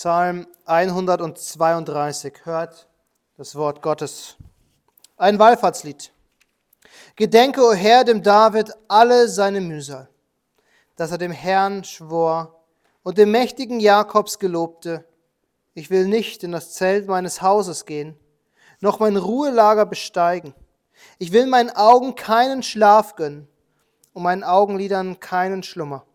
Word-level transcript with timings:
Psalm 0.00 0.46
132. 0.64 2.32
Hört 2.44 2.86
das 3.36 3.56
Wort 3.56 3.82
Gottes. 3.82 4.36
Ein 5.16 5.40
Wallfahrtslied. 5.40 6.12
Gedenke, 7.16 7.60
o 7.60 7.72
Herr, 7.72 8.04
dem 8.04 8.22
David 8.22 8.70
alle 8.86 9.26
seine 9.26 9.60
Mühsal, 9.60 10.08
dass 10.94 11.10
er 11.10 11.18
dem 11.18 11.32
Herrn 11.32 11.82
schwor 11.82 12.62
und 13.02 13.18
dem 13.18 13.32
mächtigen 13.32 13.80
Jakobs 13.80 14.38
gelobte, 14.38 15.04
ich 15.74 15.90
will 15.90 16.06
nicht 16.06 16.44
in 16.44 16.52
das 16.52 16.74
Zelt 16.74 17.08
meines 17.08 17.42
Hauses 17.42 17.84
gehen, 17.84 18.16
noch 18.78 19.00
mein 19.00 19.16
Ruhelager 19.16 19.84
besteigen. 19.84 20.54
Ich 21.18 21.32
will 21.32 21.48
meinen 21.48 21.70
Augen 21.70 22.14
keinen 22.14 22.62
Schlaf 22.62 23.16
gönnen 23.16 23.48
und 24.12 24.22
meinen 24.22 24.44
Augenlidern 24.44 25.18
keinen 25.18 25.64
Schlummer 25.64 26.06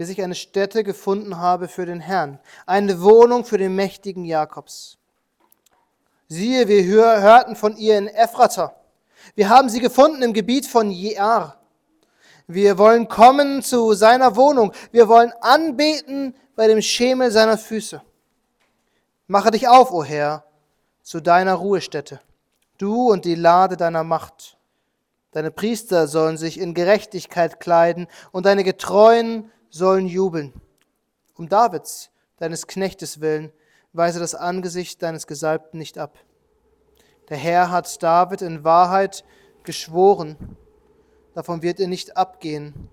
bis 0.00 0.08
ich 0.08 0.22
eine 0.22 0.34
Stätte 0.34 0.82
gefunden 0.82 1.36
habe 1.36 1.68
für 1.68 1.84
den 1.84 2.00
Herrn, 2.00 2.38
eine 2.64 3.02
Wohnung 3.02 3.44
für 3.44 3.58
den 3.58 3.74
mächtigen 3.74 4.24
Jakobs. 4.24 4.96
Siehe, 6.26 6.68
wir 6.68 6.84
hörten 6.86 7.54
von 7.54 7.76
ihr 7.76 7.98
in 7.98 8.06
Ephrata. 8.06 8.74
Wir 9.34 9.50
haben 9.50 9.68
sie 9.68 9.78
gefunden 9.78 10.22
im 10.22 10.32
Gebiet 10.32 10.66
von 10.66 10.90
Jaar. 10.90 11.60
Wir 12.46 12.78
wollen 12.78 13.08
kommen 13.08 13.62
zu 13.62 13.92
seiner 13.92 14.36
Wohnung. 14.36 14.72
Wir 14.90 15.06
wollen 15.06 15.34
anbeten 15.42 16.34
bei 16.56 16.66
dem 16.66 16.80
Schemel 16.80 17.30
seiner 17.30 17.58
Füße. 17.58 18.00
Mache 19.26 19.50
dich 19.50 19.68
auf, 19.68 19.92
o 19.92 19.98
oh 19.98 20.04
Herr, 20.04 20.44
zu 21.02 21.20
deiner 21.20 21.56
Ruhestätte, 21.56 22.22
du 22.78 23.10
und 23.10 23.26
die 23.26 23.34
Lade 23.34 23.76
deiner 23.76 24.02
Macht. 24.02 24.56
Deine 25.32 25.50
Priester 25.50 26.06
sollen 26.06 26.38
sich 26.38 26.58
in 26.58 26.72
Gerechtigkeit 26.72 27.60
kleiden 27.60 28.06
und 28.32 28.46
deine 28.46 28.64
Getreuen 28.64 29.52
sollen 29.70 30.06
jubeln. 30.06 30.52
Um 31.36 31.48
Davids, 31.48 32.10
deines 32.36 32.66
Knechtes 32.66 33.20
willen, 33.20 33.52
weise 33.92 34.20
das 34.20 34.34
Angesicht 34.34 35.02
deines 35.02 35.26
Gesalbten 35.26 35.78
nicht 35.78 35.98
ab. 35.98 36.18
Der 37.28 37.36
Herr 37.36 37.70
hat 37.70 38.02
David 38.02 38.42
in 38.42 38.64
Wahrheit 38.64 39.24
geschworen, 39.62 40.56
davon 41.34 41.62
wird 41.62 41.80
er 41.80 41.88
nicht 41.88 42.16
abgehen. 42.16 42.88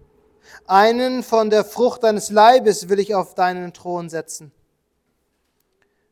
Einen 0.65 1.23
von 1.23 1.49
der 1.49 1.65
Frucht 1.65 2.03
deines 2.03 2.29
Leibes 2.29 2.87
will 2.87 2.99
ich 2.99 3.15
auf 3.15 3.35
deinen 3.35 3.73
Thron 3.73 4.09
setzen. 4.09 4.51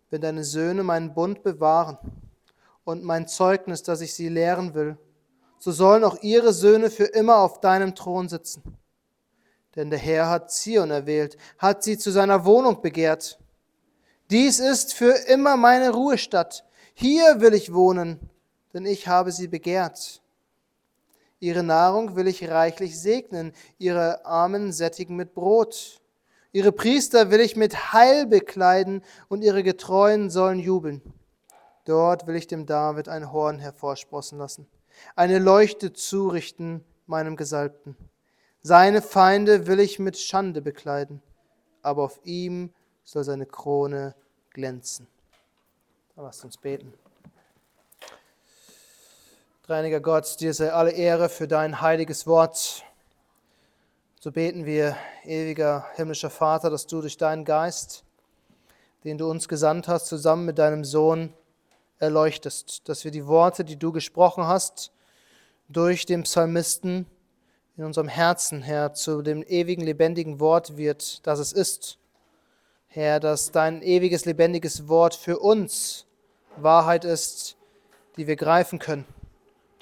Wenn 0.10 0.22
deine 0.22 0.44
Söhne 0.44 0.84
meinen 0.84 1.14
Bund 1.14 1.44
bewahren 1.44 1.98
und 2.84 3.04
mein 3.04 3.28
Zeugnis, 3.28 3.84
dass 3.84 4.02
ich 4.02 4.14
sie 4.14 4.30
lehren 4.30 4.74
will, 4.74 4.98
so 5.58 5.72
sollen 5.72 6.04
auch 6.04 6.22
ihre 6.22 6.54
Söhne 6.54 6.90
für 6.90 7.06
immer 7.06 7.38
auf 7.38 7.60
deinem 7.60 7.96
Thron 7.96 8.28
sitzen. 8.30 8.78
Denn 9.76 9.90
der 9.90 10.00
Herr 10.00 10.30
hat 10.30 10.52
Zion 10.52 10.92
erwählt, 10.92 11.38
hat 11.58 11.84
sie 11.84 11.98
zu 11.98 12.12
seiner 12.12 12.46
Wohnung 12.46 12.82
begehrt. 12.82 13.40
Dies 14.30 14.60
ist 14.60 14.94
für 14.94 15.12
immer 15.28 15.58
meine 15.58 15.92
Ruhestadt. 15.92 16.66
Hier 16.94 17.42
will 17.42 17.54
ich 17.54 17.74
wohnen, 17.74 18.20
denn 18.74 18.86
ich 18.86 19.08
habe 19.08 19.32
sie 19.32 19.48
begehrt. 19.48 20.22
Ihre 21.40 21.64
Nahrung 21.64 22.16
will 22.16 22.28
ich 22.28 22.50
reichlich 22.50 23.00
segnen, 23.00 23.52
ihre 23.78 24.26
Armen 24.26 24.72
sättigen 24.72 25.16
mit 25.16 25.36
Brot. 25.36 26.02
Ihre 26.54 26.72
Priester 26.72 27.30
will 27.30 27.42
ich 27.42 27.58
mit 27.58 27.92
Heil 27.92 28.26
bekleiden 28.26 29.04
und 29.28 29.44
ihre 29.44 29.62
Getreuen 29.62 30.30
sollen 30.30 30.58
jubeln. 30.58 31.02
Dort 31.84 32.26
will 32.26 32.36
ich 32.36 32.48
dem 32.48 32.66
David 32.66 33.10
ein 33.10 33.32
Horn 33.32 33.60
hervorsprossen 33.60 34.40
lassen, 34.40 34.66
eine 35.16 35.38
Leuchte 35.38 35.94
zurichten 35.94 36.84
meinem 37.06 37.36
Gesalbten. 37.36 37.96
Seine 38.68 39.04
Feinde 39.04 39.68
will 39.68 39.80
ich 39.80 40.00
mit 40.00 40.18
Schande 40.18 40.60
bekleiden, 40.60 41.22
aber 41.84 42.02
auf 42.02 42.20
ihm 42.24 42.74
soll 43.04 43.24
seine 43.24 43.46
Krone 43.46 44.16
glänzen. 44.50 45.06
Lasst 46.16 46.44
uns 46.44 46.58
beten. 46.58 46.92
Dreiniger 49.68 50.00
Gott, 50.00 50.40
dir 50.40 50.52
sei 50.56 50.74
alle 50.74 50.90
Ehre 50.90 51.30
für 51.30 51.48
dein 51.48 51.80
heiliges 51.80 52.26
Wort. 52.26 52.84
So 54.20 54.32
beten 54.32 54.66
wir, 54.66 54.98
ewiger 55.26 55.86
himmlischer 55.94 56.32
Vater, 56.32 56.72
dass 56.72 56.88
du 56.88 57.02
durch 57.02 57.18
deinen 57.18 57.46
Geist, 57.46 58.04
den 59.04 59.20
du 59.20 59.30
uns 59.30 59.48
gesandt 59.48 59.88
hast, 59.88 60.08
zusammen 60.08 60.44
mit 60.44 60.58
deinem 60.58 60.84
Sohn 60.84 61.32
erleuchtest, 62.00 62.90
dass 62.90 63.04
wir 63.04 63.12
die 63.12 63.28
Worte, 63.28 63.64
die 63.64 63.78
du 63.78 63.92
gesprochen 63.92 64.48
hast, 64.48 64.92
durch 65.70 66.08
den 66.08 66.24
Psalmisten 66.24 67.06
in 67.78 67.84
unserem 67.84 68.08
Herzen, 68.08 68.62
Herr, 68.62 68.94
zu 68.94 69.22
dem 69.22 69.44
ewigen, 69.44 69.84
lebendigen 69.84 70.40
Wort 70.40 70.78
wird, 70.78 71.26
das 71.28 71.40
es 71.40 71.52
ist. 71.52 71.98
Herr, 72.88 73.20
dass 73.20 73.52
dein 73.52 73.82
ewiges, 73.82 74.26
lebendiges 74.26 74.88
Wort 74.88 75.14
für 75.14 75.40
uns 75.40 76.06
Wahrheit 76.56 77.04
ist, 77.04 77.58
die 78.16 78.28
wir 78.28 78.38
greifen 78.38 78.80
können, 78.80 79.06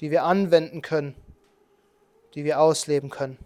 die 0.00 0.10
wir 0.10 0.24
anwenden 0.24 0.82
können, 0.82 1.14
die 2.34 2.44
wir 2.44 2.60
ausleben 2.60 3.10
können. 3.10 3.38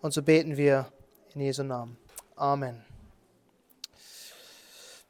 Und 0.00 0.12
so 0.12 0.22
beten 0.22 0.56
wir 0.56 0.90
in 1.34 1.42
Jesu 1.42 1.62
Namen. 1.62 1.96
Amen. 2.34 2.84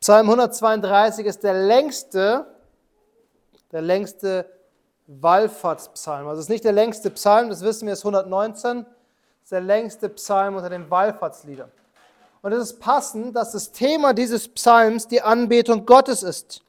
Psalm 0.00 0.28
132 0.28 1.24
ist 1.24 1.42
der 1.42 1.54
längste, 1.54 2.46
der 3.70 3.80
längste 3.80 4.44
Wallfahrtspsalm. 5.06 6.26
Also 6.28 6.40
es 6.40 6.46
ist 6.46 6.50
nicht 6.50 6.64
der 6.64 6.72
längste 6.72 7.10
Psalm, 7.10 7.48
das 7.48 7.62
wissen 7.62 7.86
wir, 7.86 7.92
es 7.92 8.00
ist 8.00 8.04
119, 8.04 8.80
es 8.80 8.86
ist 9.44 9.52
der 9.52 9.60
längste 9.60 10.08
Psalm 10.08 10.56
unter 10.56 10.70
den 10.70 10.90
Wallfahrtsliedern. 10.90 11.70
Und 12.42 12.52
es 12.52 12.62
ist 12.62 12.80
passend, 12.80 13.36
dass 13.36 13.52
das 13.52 13.72
Thema 13.72 14.12
dieses 14.12 14.48
Psalms 14.48 15.06
die 15.06 15.22
Anbetung 15.22 15.86
Gottes 15.86 16.22
ist. 16.22 16.62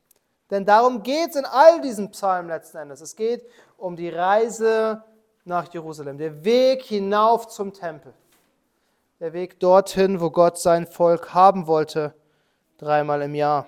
Denn 0.52 0.66
darum 0.66 1.02
geht 1.02 1.32
es 1.32 1.36
in 1.36 1.46
all 1.46 1.82
diesen 1.82 2.12
Psalmen 2.12 2.50
letzten 2.50 2.78
Endes. 2.78 3.02
Es 3.02 3.16
geht 3.16 3.44
um 3.78 3.96
die 3.96 4.10
Reise 4.10 5.04
nach 5.46 5.74
Jerusalem, 5.74 6.18
der 6.18 6.44
Weg 6.44 6.84
hinauf 6.84 7.48
zum 7.48 7.74
Tempel, 7.74 8.14
der 9.20 9.34
Weg 9.34 9.60
dorthin, 9.60 10.22
wo 10.22 10.30
Gott 10.30 10.60
sein 10.60 10.86
Volk 10.86 11.34
haben 11.34 11.68
wollte, 11.68 12.14
dreimal 12.78 13.22
im 13.24 13.36
Jahr. 13.36 13.66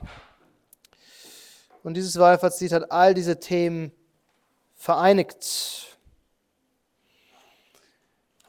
Und 1.83 1.95
dieses 1.95 2.19
Wallfahrtslied 2.19 2.71
hat 2.71 2.91
all 2.91 3.13
diese 3.13 3.39
Themen 3.39 3.91
vereinigt. 4.85 5.97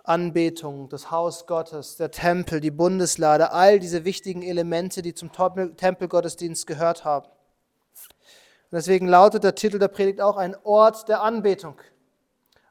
Anbetung, 0.05 0.91
das 0.91 1.11
Haus 1.11 1.47
Gottes, 1.47 1.97
der 1.97 2.11
Tempel, 2.11 2.61
die 2.61 2.71
Bundeslade, 2.71 3.53
all 3.53 3.81
diese 3.81 4.05
wichtigen 4.05 4.43
Elemente, 4.43 5.01
die 5.01 5.15
zum 5.15 5.33
Tempelgottesdienst 5.33 6.67
gehört 6.67 7.07
haben. 7.07 7.27
Und 7.27 8.73
deswegen 8.73 9.09
lautet 9.09 9.45
der 9.45 9.55
Titel 9.55 9.79
der 9.79 9.89
Predigt 9.89 10.21
auch 10.21 10.37
ein 10.37 10.55
Ort 10.63 11.09
der 11.09 11.23
Anbetung. 11.23 11.81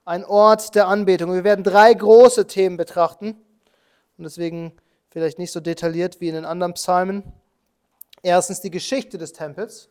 Ein 0.05 0.23
Ort 0.23 0.75
der 0.75 0.87
Anbetung. 0.87 1.33
Wir 1.33 1.43
werden 1.43 1.63
drei 1.63 1.91
große 1.91 2.45
Themen 2.45 2.77
betrachten 2.77 3.31
und 4.19 4.25
deswegen 4.25 4.77
vielleicht 5.09 5.39
nicht 5.39 5.51
so 5.51 5.59
detailliert 5.59 6.21
wie 6.21 6.29
in 6.29 6.35
den 6.35 6.45
anderen 6.45 6.75
Psalmen. 6.75 7.33
Erstens 8.21 8.61
die 8.61 8.71
Geschichte 8.71 9.17
des 9.17 9.33
Tempels. 9.33 9.89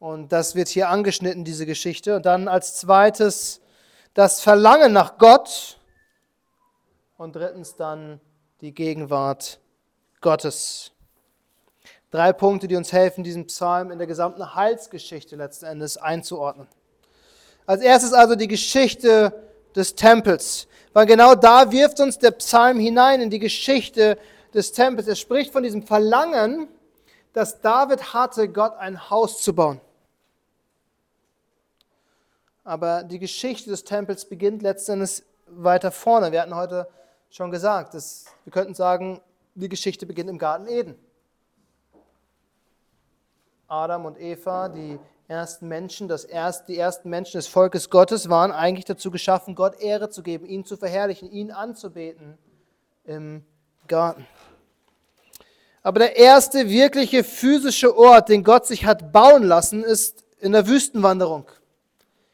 Und 0.00 0.32
das 0.32 0.54
wird 0.54 0.68
hier 0.68 0.88
angeschnitten, 0.88 1.44
diese 1.44 1.66
Geschichte. 1.66 2.16
Und 2.16 2.24
dann 2.24 2.48
als 2.48 2.76
zweites 2.76 3.60
das 4.14 4.40
Verlangen 4.40 4.94
nach 4.94 5.18
Gott. 5.18 5.78
Und 7.18 7.36
drittens 7.36 7.76
dann 7.76 8.18
die 8.62 8.72
Gegenwart 8.72 9.60
Gottes. 10.22 10.92
Drei 12.10 12.32
Punkte, 12.32 12.66
die 12.66 12.76
uns 12.76 12.92
helfen, 12.92 13.22
diesen 13.22 13.46
Psalm 13.46 13.90
in 13.90 13.98
der 13.98 14.06
gesamten 14.06 14.54
Heilsgeschichte 14.54 15.36
letzten 15.36 15.66
Endes 15.66 15.98
einzuordnen. 15.98 16.66
Als 17.66 17.82
erstes 17.82 18.14
also 18.14 18.34
die 18.34 18.48
Geschichte 18.48 19.32
des 19.76 19.94
Tempels, 19.94 20.66
weil 20.94 21.04
genau 21.06 21.34
da 21.34 21.70
wirft 21.70 22.00
uns 22.00 22.18
der 22.18 22.32
Psalm 22.32 22.80
hinein 22.80 23.20
in 23.20 23.28
die 23.28 23.38
Geschichte 23.38 24.18
des 24.54 24.72
Tempels. 24.72 25.06
Er 25.06 25.14
spricht 25.14 25.52
von 25.52 25.62
diesem 25.62 25.86
Verlangen, 25.86 26.68
dass 27.34 27.60
David 27.60 28.14
hatte, 28.14 28.48
Gott 28.48 28.76
ein 28.78 29.10
Haus 29.10 29.42
zu 29.42 29.54
bauen. 29.54 29.80
Aber 32.64 33.02
die 33.02 33.18
Geschichte 33.18 33.70
des 33.70 33.84
Tempels 33.84 34.24
beginnt 34.24 34.62
letztendlich 34.62 35.22
weiter 35.46 35.90
vorne. 35.90 36.32
Wir 36.32 36.42
hatten 36.42 36.54
heute 36.54 36.88
schon 37.30 37.50
gesagt, 37.50 37.94
dass 37.94 38.26
wir 38.44 38.52
könnten 38.52 38.74
sagen, 38.74 39.20
die 39.54 39.68
Geschichte 39.68 40.06
beginnt 40.06 40.30
im 40.30 40.38
Garten 40.38 40.66
Eden. 40.68 40.94
Adam 43.66 44.04
und 44.04 44.20
Eva, 44.20 44.68
die 44.68 44.98
ersten 45.28 45.68
Menschen, 45.68 46.08
das 46.08 46.24
erst, 46.24 46.68
die 46.68 46.76
ersten 46.76 47.08
Menschen 47.08 47.38
des 47.38 47.46
Volkes 47.46 47.88
Gottes 47.88 48.28
waren 48.28 48.50
eigentlich 48.50 48.84
dazu 48.84 49.12
geschaffen, 49.12 49.54
Gott 49.54 49.80
Ehre 49.80 50.10
zu 50.10 50.22
geben, 50.22 50.44
ihn 50.44 50.64
zu 50.64 50.76
verherrlichen, 50.76 51.30
ihn 51.30 51.52
anzubeten 51.52 52.36
im 53.04 53.44
Garten. 53.86 54.26
Aber 55.82 56.00
der 56.00 56.16
erste 56.16 56.68
wirkliche 56.68 57.22
physische 57.24 57.96
Ort, 57.96 58.28
den 58.28 58.44
Gott 58.44 58.66
sich 58.66 58.84
hat 58.84 59.12
bauen 59.12 59.44
lassen, 59.44 59.84
ist 59.84 60.24
in 60.40 60.52
der 60.52 60.66
Wüstenwanderung. 60.66 61.46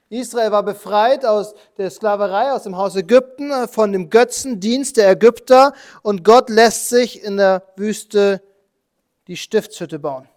Israel 0.09 0.53
war 0.53 0.63
befreit 0.63 1.25
aus 1.25 1.55
der 1.79 1.91
Sklaverei, 1.91 2.53
aus 2.53 2.63
dem 2.63 2.77
Haus 2.77 2.95
Ägypten, 2.95 3.51
äh, 3.51 3.67
von 3.67 3.93
dem 3.93 4.09
Götzendienst 4.09 4.97
der 4.97 5.11
Ägypter 5.11 5.73
und 6.03 6.23
Gott 6.23 6.49
lässt 6.49 6.89
sich 6.89 7.23
in 7.23 7.37
der 7.37 7.63
Wüste 7.77 8.43
die 9.27 9.37
Stiftshütte 9.37 9.99
bauen. 9.99 10.29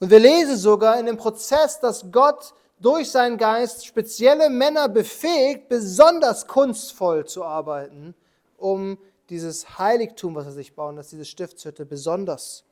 Und 0.00 0.10
wir 0.10 0.18
lesen 0.18 0.56
sogar 0.56 0.98
in 0.98 1.06
dem 1.06 1.16
Prozess, 1.16 1.80
dass 1.80 2.10
Gott 2.10 2.54
durch 2.80 3.10
seinen 3.10 3.38
Geist 3.38 3.86
spezielle 3.86 4.50
Männer 4.50 4.88
befähigt, 4.88 5.68
besonders 5.68 6.46
kunstvoll 6.46 7.24
zu 7.24 7.44
arbeiten, 7.44 8.14
um 8.58 8.98
dieses 9.30 9.78
Heiligtum, 9.78 10.34
was 10.34 10.46
er 10.46 10.52
sich 10.52 10.74
bauen 10.74 10.96
lässt, 10.96 11.12
diese 11.12 11.24
Stiftshütte 11.24 11.86
besonders 11.86 12.64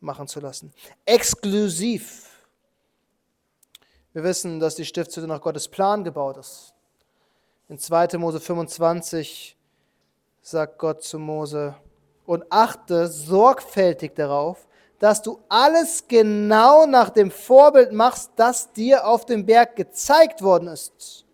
machen 0.00 0.26
zu 0.26 0.40
lassen. 0.40 0.72
Exklusiv. 1.04 2.35
Wir 4.16 4.24
wissen, 4.24 4.60
dass 4.60 4.76
die 4.76 4.86
Stiftshütte 4.86 5.26
nach 5.26 5.42
Gottes 5.42 5.68
Plan 5.68 6.02
gebaut 6.02 6.38
ist. 6.38 6.72
In 7.68 7.78
2. 7.78 8.16
Mose 8.16 8.40
25 8.40 9.58
sagt 10.40 10.78
Gott 10.78 11.02
zu 11.02 11.18
Mose, 11.18 11.74
und 12.24 12.42
achte 12.48 13.08
sorgfältig 13.08 14.14
darauf, 14.14 14.66
dass 15.00 15.20
du 15.20 15.40
alles 15.50 16.08
genau 16.08 16.86
nach 16.86 17.10
dem 17.10 17.30
Vorbild 17.30 17.92
machst, 17.92 18.30
das 18.36 18.72
dir 18.72 19.06
auf 19.06 19.26
dem 19.26 19.44
Berg 19.44 19.76
gezeigt 19.76 20.40
worden 20.40 20.68
ist. 20.68 21.26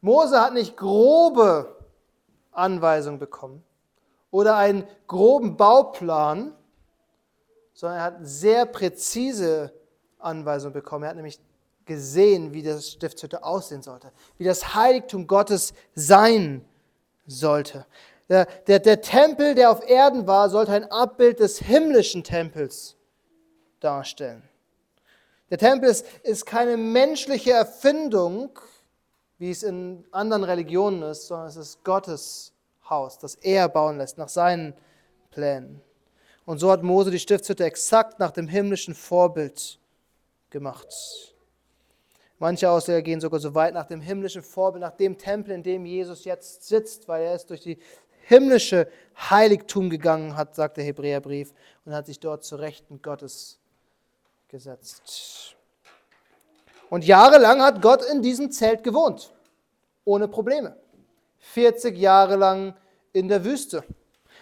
Mose 0.00 0.40
hat 0.40 0.54
nicht 0.54 0.74
grobe 0.74 1.76
Anweisungen 2.50 3.18
bekommen 3.18 3.62
oder 4.30 4.56
einen 4.56 4.88
groben 5.06 5.58
Bauplan, 5.58 6.54
sondern 7.74 7.98
er 7.98 8.04
hat 8.04 8.16
sehr 8.22 8.64
präzise 8.64 9.74
Anweisungen 10.26 10.74
bekommen. 10.74 11.04
Er 11.04 11.10
hat 11.10 11.16
nämlich 11.16 11.40
gesehen, 11.86 12.52
wie 12.52 12.62
das 12.62 12.90
Stiftshütte 12.90 13.44
aussehen 13.44 13.82
sollte, 13.82 14.12
wie 14.38 14.44
das 14.44 14.74
Heiligtum 14.74 15.26
Gottes 15.26 15.72
sein 15.94 16.64
sollte. 17.26 17.86
Der, 18.28 18.46
der, 18.66 18.80
der 18.80 19.00
Tempel, 19.00 19.54
der 19.54 19.70
auf 19.70 19.88
Erden 19.88 20.26
war, 20.26 20.50
sollte 20.50 20.72
ein 20.72 20.90
Abbild 20.90 21.38
des 21.40 21.58
himmlischen 21.60 22.24
Tempels 22.24 22.96
darstellen. 23.80 24.42
Der 25.48 25.58
Tempel 25.58 25.88
ist, 25.88 26.04
ist 26.24 26.44
keine 26.44 26.76
menschliche 26.76 27.52
Erfindung, 27.52 28.58
wie 29.38 29.50
es 29.50 29.62
in 29.62 30.04
anderen 30.10 30.42
Religionen 30.42 31.02
ist, 31.02 31.28
sondern 31.28 31.46
es 31.46 31.56
ist 31.56 31.84
Gottes 31.84 32.52
Haus, 32.90 33.18
das 33.18 33.36
er 33.36 33.68
bauen 33.68 33.98
lässt, 33.98 34.18
nach 34.18 34.28
seinen 34.28 34.74
Plänen. 35.30 35.80
Und 36.44 36.58
so 36.58 36.70
hat 36.70 36.82
Mose 36.82 37.10
die 37.10 37.18
Stiftshütte 37.18 37.64
exakt 37.64 38.18
nach 38.18 38.32
dem 38.32 38.48
himmlischen 38.48 38.94
Vorbild 38.94 39.78
gemacht. 40.56 40.88
Manche 42.38 42.70
Ausleger 42.70 43.02
gehen 43.02 43.20
sogar 43.20 43.40
so 43.40 43.54
weit 43.54 43.74
nach 43.74 43.84
dem 43.84 44.00
himmlischen 44.00 44.42
Vorbild, 44.42 44.80
nach 44.80 44.96
dem 44.96 45.18
Tempel, 45.18 45.52
in 45.52 45.62
dem 45.62 45.84
Jesus 45.84 46.24
jetzt 46.24 46.66
sitzt, 46.66 47.08
weil 47.08 47.24
er 47.24 47.34
ist 47.34 47.50
durch 47.50 47.60
die 47.60 47.78
himmlische 48.22 48.88
Heiligtum 49.18 49.90
gegangen 49.90 50.34
hat, 50.34 50.54
sagt 50.54 50.78
der 50.78 50.84
Hebräerbrief, 50.84 51.52
und 51.84 51.94
hat 51.94 52.06
sich 52.06 52.20
dort 52.20 52.42
zu 52.42 52.56
Rechten 52.56 53.02
Gottes 53.02 53.58
gesetzt. 54.48 55.56
Und 56.88 57.04
jahrelang 57.04 57.60
hat 57.60 57.82
Gott 57.82 58.02
in 58.10 58.22
diesem 58.22 58.50
Zelt 58.50 58.82
gewohnt, 58.82 59.34
ohne 60.06 60.26
Probleme. 60.26 60.74
40 61.38 61.98
Jahre 61.98 62.36
lang 62.36 62.74
in 63.12 63.28
der 63.28 63.44
Wüste. 63.44 63.84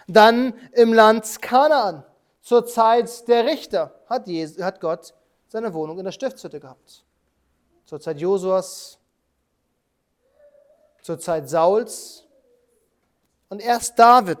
Dann 0.07 0.53
im 0.71 0.93
Land 0.93 1.41
Kanaan. 1.41 2.05
Zur 2.41 2.65
Zeit 2.65 3.27
der 3.27 3.45
Richter 3.45 3.99
hat, 4.07 4.27
Jesus, 4.27 4.63
hat 4.63 4.79
Gott 4.79 5.13
seine 5.55 5.73
Wohnung 5.73 5.97
in 5.97 6.03
der 6.03 6.11
Stiftshütte 6.11 6.59
gehabt. 6.59 7.05
Zur 7.85 8.01
Zeit 8.01 8.19
Josuas, 8.19 8.97
zur 11.01 11.17
Zeit 11.17 11.49
Sauls 11.49 12.25
und 13.47 13.61
erst 13.61 13.97
David. 13.97 14.37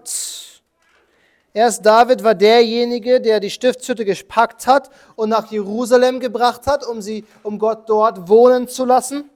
Erst 1.53 1.85
David 1.85 2.21
war 2.21 2.35
derjenige, 2.35 3.21
der 3.21 3.39
die 3.39 3.49
Stiftshütte 3.49 4.03
gepackt 4.03 4.67
hat 4.67 4.89
und 5.15 5.29
nach 5.29 5.49
Jerusalem 5.49 6.19
gebracht 6.19 6.67
hat, 6.67 6.85
um, 6.85 7.01
sie, 7.01 7.23
um 7.43 7.59
Gott 7.59 7.87
dort 7.87 8.27
wohnen 8.27 8.67
zu 8.67 8.83
lassen. 8.83 9.29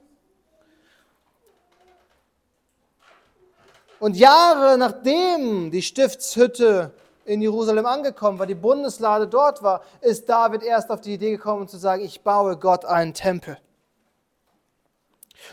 Und 4.00 4.18
Jahre 4.18 4.76
nachdem 4.76 5.70
die 5.70 5.80
Stiftshütte 5.80 6.92
in 7.30 7.40
Jerusalem 7.40 7.86
angekommen 7.86 8.38
war, 8.38 8.46
die 8.46 8.54
Bundeslade 8.54 9.26
dort 9.26 9.62
war, 9.62 9.82
ist 10.00 10.28
David 10.28 10.62
erst 10.62 10.90
auf 10.90 11.00
die 11.00 11.14
Idee 11.14 11.30
gekommen 11.30 11.68
zu 11.68 11.78
sagen, 11.78 12.04
ich 12.04 12.22
baue 12.22 12.56
Gott 12.56 12.84
einen 12.84 13.14
Tempel. 13.14 13.56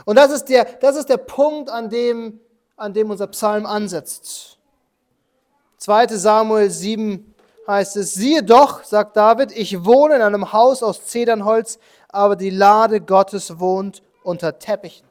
Und 0.06 0.18
das 0.18 0.32
ist 0.32 0.46
der, 0.46 0.66
das 0.66 0.96
ist 0.96 1.10
der 1.10 1.18
Punkt, 1.18 1.70
an 1.70 1.90
dem 1.90 2.40
an 2.78 2.94
dem 2.94 3.10
unser 3.10 3.28
Psalm 3.28 3.66
ansetzt. 3.66 4.60
2 5.80 6.08
Samuel 6.08 6.70
7 6.70 7.34
heißt 7.68 7.98
es, 7.98 8.14
siehe 8.14 8.44
doch, 8.44 8.84
sagt 8.84 9.18
David, 9.18 9.52
ich 9.52 9.84
wohne 9.84 10.16
in 10.16 10.22
einem 10.22 10.54
Haus 10.54 10.84
aus 10.84 11.06
Zedernholz, 11.06 11.80
aber 12.08 12.36
die 12.36 12.52
Lade 12.52 13.02
Gottes 13.02 13.60
wohnt 13.60 14.04
unter 14.24 14.60
Teppichen. 14.60 15.07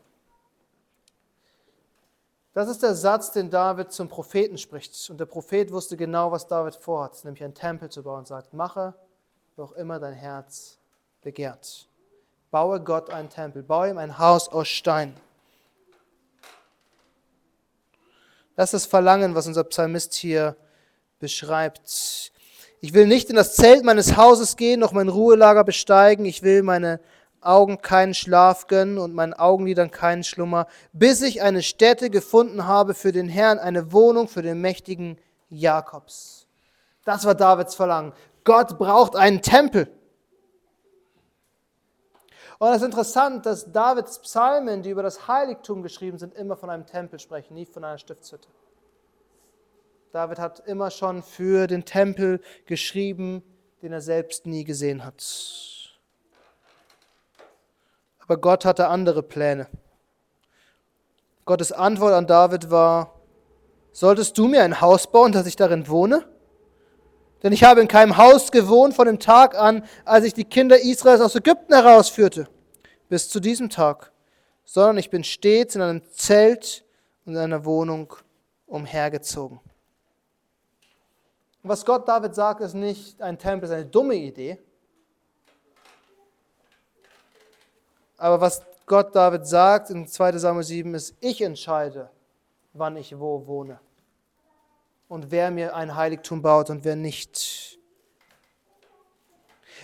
Das 2.56 2.70
ist 2.70 2.82
der 2.82 2.94
Satz, 2.94 3.32
den 3.32 3.50
David 3.50 3.92
zum 3.92 4.08
Propheten 4.08 4.56
spricht. 4.56 5.10
Und 5.10 5.20
der 5.20 5.26
Prophet 5.26 5.70
wusste 5.70 5.94
genau, 5.94 6.32
was 6.32 6.46
David 6.46 6.74
vorhat, 6.74 7.22
nämlich 7.22 7.44
einen 7.44 7.52
Tempel 7.52 7.90
zu 7.90 8.02
bauen 8.02 8.20
und 8.20 8.28
sagt, 8.28 8.54
mache, 8.54 8.94
wo 9.56 9.64
immer 9.76 10.00
dein 10.00 10.14
Herz 10.14 10.78
begehrt. 11.20 11.86
Baue 12.50 12.80
Gott 12.80 13.10
einen 13.10 13.28
Tempel, 13.28 13.62
baue 13.62 13.90
ihm 13.90 13.98
ein 13.98 14.16
Haus 14.16 14.48
aus 14.48 14.68
Stein. 14.68 15.14
Das 18.54 18.72
ist 18.72 18.84
das 18.84 18.86
Verlangen, 18.86 19.34
was 19.34 19.46
unser 19.46 19.64
Psalmist 19.64 20.14
hier 20.14 20.56
beschreibt. 21.18 22.32
Ich 22.80 22.94
will 22.94 23.06
nicht 23.06 23.28
in 23.28 23.36
das 23.36 23.54
Zelt 23.54 23.84
meines 23.84 24.16
Hauses 24.16 24.56
gehen, 24.56 24.80
noch 24.80 24.92
mein 24.92 25.10
Ruhelager 25.10 25.62
besteigen. 25.62 26.24
Ich 26.24 26.42
will 26.42 26.62
meine 26.62 27.00
Augen 27.46 27.80
keinen 27.80 28.14
Schlaf 28.14 28.66
gönnen 28.66 28.98
und 28.98 29.14
meinen 29.14 29.34
Augenlidern 29.34 29.90
keinen 29.90 30.24
Schlummer, 30.24 30.66
bis 30.92 31.22
ich 31.22 31.42
eine 31.42 31.62
Stätte 31.62 32.10
gefunden 32.10 32.66
habe 32.66 32.94
für 32.94 33.12
den 33.12 33.28
Herrn, 33.28 33.58
eine 33.58 33.92
Wohnung 33.92 34.28
für 34.28 34.42
den 34.42 34.60
mächtigen 34.60 35.18
Jakobs. 35.48 36.46
Das 37.04 37.24
war 37.24 37.34
Davids 37.34 37.74
Verlangen. 37.74 38.12
Gott 38.44 38.78
braucht 38.78 39.16
einen 39.16 39.42
Tempel. 39.42 39.88
Und 42.58 42.70
es 42.70 42.76
ist 42.78 42.84
interessant, 42.84 43.44
dass 43.44 43.70
Davids 43.70 44.18
Psalmen, 44.20 44.82
die 44.82 44.90
über 44.90 45.02
das 45.02 45.28
Heiligtum 45.28 45.82
geschrieben 45.82 46.18
sind, 46.18 46.34
immer 46.34 46.56
von 46.56 46.70
einem 46.70 46.86
Tempel 46.86 47.18
sprechen, 47.18 47.54
nie 47.54 47.66
von 47.66 47.84
einer 47.84 47.98
Stiftshütte. 47.98 48.48
David 50.12 50.38
hat 50.38 50.60
immer 50.60 50.90
schon 50.90 51.22
für 51.22 51.66
den 51.66 51.84
Tempel 51.84 52.40
geschrieben, 52.64 53.42
den 53.82 53.92
er 53.92 54.00
selbst 54.00 54.46
nie 54.46 54.64
gesehen 54.64 55.04
hat. 55.04 55.20
Aber 58.26 58.38
Gott 58.38 58.64
hatte 58.64 58.88
andere 58.88 59.22
Pläne. 59.22 59.68
Gottes 61.44 61.70
Antwort 61.70 62.12
an 62.12 62.26
David 62.26 62.70
war, 62.70 63.20
solltest 63.92 64.36
du 64.36 64.48
mir 64.48 64.62
ein 64.62 64.80
Haus 64.80 65.06
bauen, 65.06 65.30
dass 65.30 65.46
ich 65.46 65.54
darin 65.54 65.88
wohne? 65.88 66.24
Denn 67.42 67.52
ich 67.52 67.62
habe 67.62 67.80
in 67.80 67.88
keinem 67.88 68.16
Haus 68.16 68.50
gewohnt 68.50 68.94
von 68.94 69.06
dem 69.06 69.20
Tag 69.20 69.56
an, 69.56 69.84
als 70.04 70.24
ich 70.24 70.34
die 70.34 70.44
Kinder 70.44 70.80
Israels 70.80 71.20
aus 71.20 71.36
Ägypten 71.36 71.72
herausführte, 71.72 72.48
bis 73.08 73.28
zu 73.28 73.38
diesem 73.38 73.70
Tag, 73.70 74.10
sondern 74.64 74.98
ich 74.98 75.10
bin 75.10 75.22
stets 75.22 75.76
in 75.76 75.82
einem 75.82 76.02
Zelt 76.10 76.84
und 77.24 77.34
in 77.34 77.38
einer 77.38 77.64
Wohnung 77.64 78.12
umhergezogen. 78.66 79.60
Was 81.62 81.84
Gott 81.84 82.08
David 82.08 82.34
sagt, 82.34 82.60
ist 82.60 82.74
nicht, 82.74 83.20
ein 83.20 83.38
Tempel 83.38 83.68
ist 83.68 83.74
eine 83.74 83.86
dumme 83.86 84.14
Idee. 84.14 84.58
Aber 88.16 88.40
was 88.40 88.62
Gott 88.86 89.14
David 89.14 89.46
sagt 89.46 89.90
in 89.90 90.06
2 90.06 90.38
Samuel 90.38 90.64
7 90.64 90.94
ist, 90.94 91.14
ich 91.20 91.42
entscheide, 91.42 92.10
wann 92.72 92.96
ich 92.96 93.18
wo 93.18 93.46
wohne 93.46 93.80
und 95.08 95.30
wer 95.30 95.50
mir 95.50 95.74
ein 95.74 95.94
Heiligtum 95.94 96.42
baut 96.42 96.70
und 96.70 96.84
wer 96.84 96.96
nicht. 96.96 97.78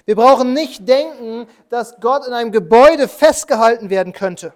Wir 0.05 0.17
brauchen 0.17 0.53
nicht 0.53 0.89
denken, 0.89 1.47
dass 1.69 2.01
Gott 2.01 2.27
in 2.27 2.33
einem 2.33 2.51
Gebäude 2.51 3.07
festgehalten 3.07 3.91
werden 3.91 4.13
könnte. 4.13 4.53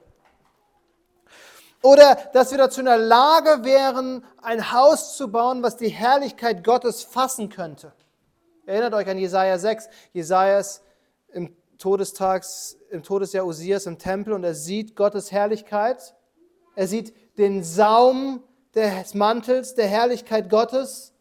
Oder 1.82 2.16
dass 2.32 2.50
wir 2.50 2.58
dazu 2.58 2.80
in 2.80 2.86
der 2.86 2.98
Lage 2.98 3.62
wären, 3.62 4.24
ein 4.42 4.72
Haus 4.72 5.16
zu 5.16 5.30
bauen, 5.30 5.62
was 5.62 5.76
die 5.76 5.88
Herrlichkeit 5.88 6.64
Gottes 6.64 7.04
fassen 7.04 7.48
könnte. 7.48 7.92
Erinnert 8.64 8.94
euch 8.94 9.08
an 9.08 9.18
Jesaja 9.18 9.56
6. 9.56 9.88
Jesaja 10.12 10.58
ist 10.58 10.82
im 11.32 11.54
Todestags, 11.78 12.78
im 12.90 13.02
Todesjahr 13.02 13.46
Usias 13.46 13.86
im 13.86 13.98
Tempel 13.98 14.32
und 14.32 14.44
er 14.44 14.54
sieht 14.54 14.96
Gottes 14.96 15.32
Herrlichkeit. 15.32 16.14
Er 16.74 16.86
sieht 16.88 17.14
den 17.38 17.62
Saum 17.62 18.42
des 18.74 19.14
Mantels 19.14 19.74
der 19.74 19.86
Herrlichkeit 19.86 20.50
Gottes, 20.50 21.12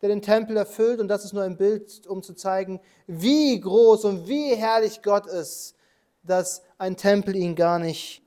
der 0.00 0.08
den 0.08 0.22
Tempel 0.22 0.56
erfüllt. 0.56 1.00
Und 1.00 1.08
das 1.08 1.24
ist 1.24 1.32
nur 1.32 1.42
ein 1.42 1.56
Bild, 1.56 2.06
um 2.06 2.22
zu 2.22 2.34
zeigen, 2.34 2.80
wie 3.06 3.58
groß 3.60 4.04
und 4.04 4.28
wie 4.28 4.54
herrlich 4.54 5.02
Gott 5.02 5.26
ist, 5.26 5.74
dass 6.22 6.62
ein 6.78 6.96
Tempel 6.96 7.36
ihn 7.36 7.54
gar 7.54 7.78
nicht 7.78 8.22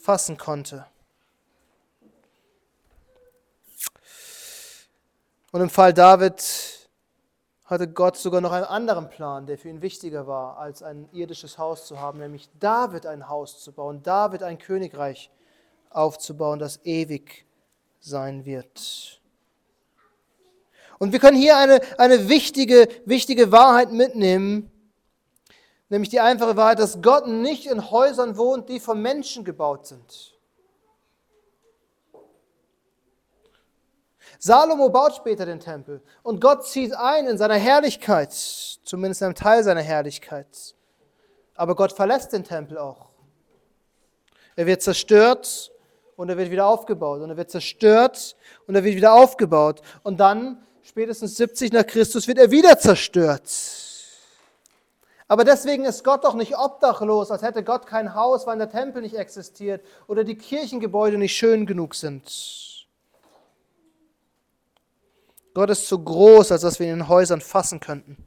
fassen 0.00 0.36
konnte. 0.36 0.86
Und 5.50 5.62
im 5.62 5.70
Fall 5.70 5.94
David 5.94 6.77
hatte 7.68 7.86
Gott 7.86 8.16
sogar 8.16 8.40
noch 8.40 8.52
einen 8.52 8.64
anderen 8.64 9.10
Plan, 9.10 9.46
der 9.46 9.58
für 9.58 9.68
ihn 9.68 9.82
wichtiger 9.82 10.26
war, 10.26 10.58
als 10.58 10.82
ein 10.82 11.06
irdisches 11.12 11.58
Haus 11.58 11.86
zu 11.86 12.00
haben, 12.00 12.18
nämlich 12.18 12.48
David 12.58 13.04
ein 13.04 13.28
Haus 13.28 13.60
zu 13.62 13.72
bauen, 13.72 14.02
David 14.02 14.42
ein 14.42 14.58
Königreich 14.58 15.30
aufzubauen, 15.90 16.58
das 16.58 16.80
ewig 16.84 17.44
sein 18.00 18.46
wird. 18.46 19.20
Und 20.98 21.12
wir 21.12 21.18
können 21.18 21.36
hier 21.36 21.58
eine, 21.58 21.80
eine 21.98 22.30
wichtige, 22.30 22.88
wichtige 23.04 23.52
Wahrheit 23.52 23.92
mitnehmen, 23.92 24.70
nämlich 25.90 26.08
die 26.08 26.20
einfache 26.20 26.56
Wahrheit, 26.56 26.78
dass 26.78 27.02
Gott 27.02 27.26
nicht 27.28 27.66
in 27.66 27.90
Häusern 27.90 28.38
wohnt, 28.38 28.70
die 28.70 28.80
von 28.80 29.00
Menschen 29.00 29.44
gebaut 29.44 29.86
sind. 29.86 30.37
Salomo 34.38 34.88
baut 34.88 35.16
später 35.16 35.46
den 35.46 35.60
Tempel 35.60 36.00
und 36.22 36.40
Gott 36.40 36.66
zieht 36.66 36.94
ein 36.94 37.26
in 37.26 37.38
seiner 37.38 37.56
Herrlichkeit, 37.56 38.32
zumindest 38.32 39.20
in 39.20 39.26
einem 39.26 39.34
Teil 39.34 39.64
seiner 39.64 39.82
Herrlichkeit. 39.82 40.74
Aber 41.54 41.74
Gott 41.74 41.92
verlässt 41.92 42.32
den 42.32 42.44
Tempel 42.44 42.78
auch. 42.78 43.08
Er 44.54 44.66
wird 44.66 44.82
zerstört 44.82 45.72
und 46.16 46.28
er 46.28 46.36
wird 46.36 46.50
wieder 46.50 46.66
aufgebaut. 46.66 47.20
Und 47.20 47.30
er 47.30 47.36
wird 47.36 47.50
zerstört 47.50 48.36
und 48.66 48.74
er 48.74 48.82
wird 48.82 48.96
wieder 48.96 49.12
aufgebaut. 49.12 49.82
Und 50.02 50.18
dann, 50.18 50.60
spätestens 50.82 51.36
70 51.36 51.72
nach 51.72 51.86
Christus, 51.86 52.26
wird 52.26 52.38
er 52.38 52.50
wieder 52.50 52.76
zerstört. 52.78 53.48
Aber 55.28 55.44
deswegen 55.44 55.84
ist 55.84 56.02
Gott 56.02 56.24
doch 56.24 56.34
nicht 56.34 56.58
obdachlos, 56.58 57.30
als 57.30 57.42
hätte 57.42 57.62
Gott 57.62 57.86
kein 57.86 58.14
Haus, 58.16 58.46
weil 58.46 58.58
der 58.58 58.70
Tempel 58.70 59.02
nicht 59.02 59.14
existiert 59.14 59.84
oder 60.08 60.24
die 60.24 60.36
Kirchengebäude 60.36 61.18
nicht 61.18 61.36
schön 61.36 61.66
genug 61.66 61.94
sind. 61.94 62.67
Gott 65.54 65.70
ist 65.70 65.88
zu 65.88 66.02
groß, 66.02 66.52
als 66.52 66.62
dass 66.62 66.78
wir 66.78 66.86
ihn 66.86 66.94
in 66.94 67.08
Häusern 67.08 67.40
fassen 67.40 67.80
könnten. 67.80 68.24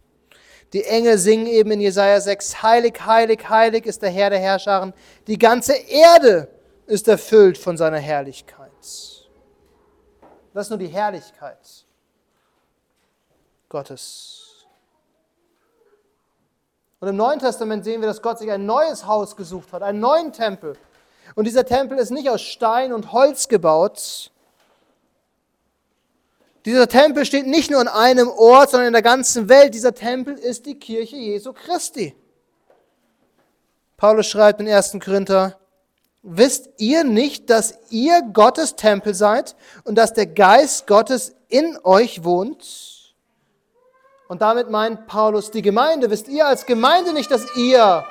Die 0.73 0.83
Engel 0.85 1.17
singen 1.17 1.47
eben 1.47 1.71
in 1.71 1.81
Jesaja 1.81 2.19
6, 2.19 2.63
Heilig, 2.63 3.05
heilig, 3.05 3.49
heilig 3.49 3.85
ist 3.85 4.01
der 4.01 4.09
Herr 4.09 4.29
der 4.29 4.39
Herrscharen. 4.39 4.93
Die 5.27 5.37
ganze 5.37 5.73
Erde 5.73 6.47
ist 6.87 7.07
erfüllt 7.07 7.57
von 7.57 7.77
seiner 7.77 7.99
Herrlichkeit. 7.99 8.69
Das 10.53 10.65
ist 10.65 10.69
nur 10.69 10.79
die 10.79 10.87
Herrlichkeit 10.87 11.85
Gottes. 13.69 14.65
Und 16.99 17.07
im 17.07 17.15
Neuen 17.15 17.39
Testament 17.39 17.83
sehen 17.83 18.01
wir, 18.01 18.07
dass 18.07 18.21
Gott 18.21 18.39
sich 18.39 18.51
ein 18.51 18.65
neues 18.65 19.07
Haus 19.07 19.35
gesucht 19.35 19.73
hat, 19.73 19.81
einen 19.81 19.99
neuen 19.99 20.31
Tempel. 20.31 20.77
Und 21.35 21.45
dieser 21.45 21.65
Tempel 21.65 21.97
ist 21.97 22.11
nicht 22.11 22.29
aus 22.29 22.41
Stein 22.41 22.93
und 22.93 23.11
Holz 23.11 23.47
gebaut, 23.47 24.30
dieser 26.65 26.87
Tempel 26.87 27.25
steht 27.25 27.47
nicht 27.47 27.71
nur 27.71 27.79
an 27.79 27.87
einem 27.87 28.29
Ort, 28.29 28.71
sondern 28.71 28.87
in 28.87 28.93
der 28.93 29.01
ganzen 29.01 29.49
Welt. 29.49 29.73
Dieser 29.73 29.93
Tempel 29.93 30.35
ist 30.35 30.65
die 30.65 30.75
Kirche 30.75 31.15
Jesu 31.15 31.53
Christi. 31.53 32.15
Paulus 33.97 34.27
schreibt 34.27 34.61
in 34.61 34.67
1. 34.67 34.97
Korinther, 35.03 35.57
wisst 36.21 36.69
ihr 36.77 37.03
nicht, 37.03 37.49
dass 37.49 37.79
ihr 37.89 38.21
Gottes 38.33 38.75
Tempel 38.75 39.13
seid 39.13 39.55
und 39.83 39.95
dass 39.95 40.13
der 40.13 40.27
Geist 40.27 40.87
Gottes 40.87 41.35
in 41.49 41.77
euch 41.83 42.23
wohnt? 42.23 42.91
Und 44.27 44.41
damit 44.41 44.69
meint 44.69 45.07
Paulus 45.07 45.51
die 45.51 45.61
Gemeinde. 45.61 46.09
Wisst 46.09 46.27
ihr 46.27 46.47
als 46.47 46.65
Gemeinde 46.65 47.11
nicht, 47.11 47.29
dass 47.31 47.55
ihr 47.57 48.05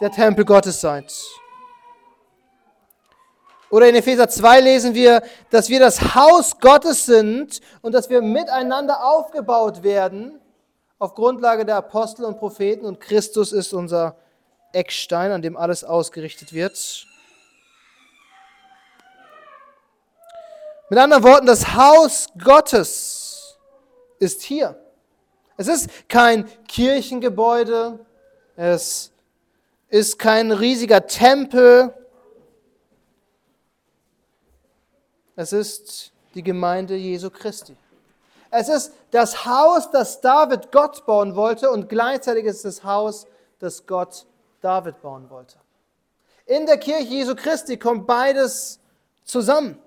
der 0.00 0.10
Tempel 0.10 0.44
Gottes 0.44 0.80
seid? 0.80 1.12
Oder 3.74 3.88
in 3.88 3.96
Epheser 3.96 4.28
2 4.28 4.60
lesen 4.60 4.94
wir, 4.94 5.20
dass 5.50 5.68
wir 5.68 5.80
das 5.80 6.14
Haus 6.14 6.60
Gottes 6.60 7.06
sind 7.06 7.60
und 7.82 7.90
dass 7.90 8.08
wir 8.08 8.22
miteinander 8.22 9.04
aufgebaut 9.04 9.82
werden 9.82 10.38
auf 11.00 11.16
Grundlage 11.16 11.64
der 11.64 11.74
Apostel 11.74 12.24
und 12.24 12.38
Propheten 12.38 12.86
und 12.86 13.00
Christus 13.00 13.50
ist 13.50 13.72
unser 13.72 14.14
Eckstein, 14.72 15.32
an 15.32 15.42
dem 15.42 15.56
alles 15.56 15.82
ausgerichtet 15.82 16.52
wird. 16.52 17.04
Mit 20.88 21.00
anderen 21.00 21.24
Worten, 21.24 21.46
das 21.46 21.74
Haus 21.74 22.28
Gottes 22.38 23.58
ist 24.20 24.42
hier. 24.42 24.78
Es 25.56 25.66
ist 25.66 25.90
kein 26.08 26.48
Kirchengebäude, 26.68 27.98
es 28.54 29.10
ist 29.88 30.20
kein 30.20 30.52
riesiger 30.52 31.08
Tempel, 31.08 31.92
Es 35.36 35.52
ist 35.52 36.12
die 36.34 36.42
Gemeinde 36.42 36.94
Jesu 36.94 37.30
Christi. 37.30 37.76
Es 38.50 38.68
ist 38.68 38.92
das 39.10 39.46
Haus, 39.46 39.90
das 39.90 40.20
David 40.20 40.70
Gott 40.70 41.04
bauen 41.06 41.34
wollte 41.34 41.70
und 41.70 41.88
gleichzeitig 41.88 42.44
ist 42.44 42.64
es 42.64 42.76
das 42.76 42.84
Haus, 42.84 43.26
das 43.58 43.86
Gott 43.86 44.26
David 44.60 45.02
bauen 45.02 45.28
wollte. 45.28 45.56
In 46.46 46.66
der 46.66 46.78
Kirche 46.78 47.02
Jesu 47.02 47.34
Christi 47.34 47.76
kommt 47.76 48.06
beides 48.06 48.78
zusammen. 49.24 49.78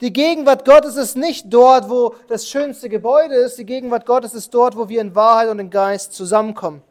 Die 0.00 0.12
Gegenwart 0.12 0.64
Gottes 0.64 0.96
ist 0.96 1.16
nicht 1.16 1.46
dort, 1.48 1.88
wo 1.88 2.14
das 2.28 2.46
schönste 2.46 2.88
Gebäude 2.88 3.34
ist. 3.34 3.56
Die 3.58 3.64
Gegenwart 3.64 4.04
Gottes 4.04 4.34
ist 4.34 4.52
dort, 4.52 4.76
wo 4.76 4.88
wir 4.88 5.00
in 5.00 5.14
Wahrheit 5.14 5.48
und 5.48 5.58
in 5.58 5.70
Geist 5.70 6.12
zusammenkommen. 6.12 6.82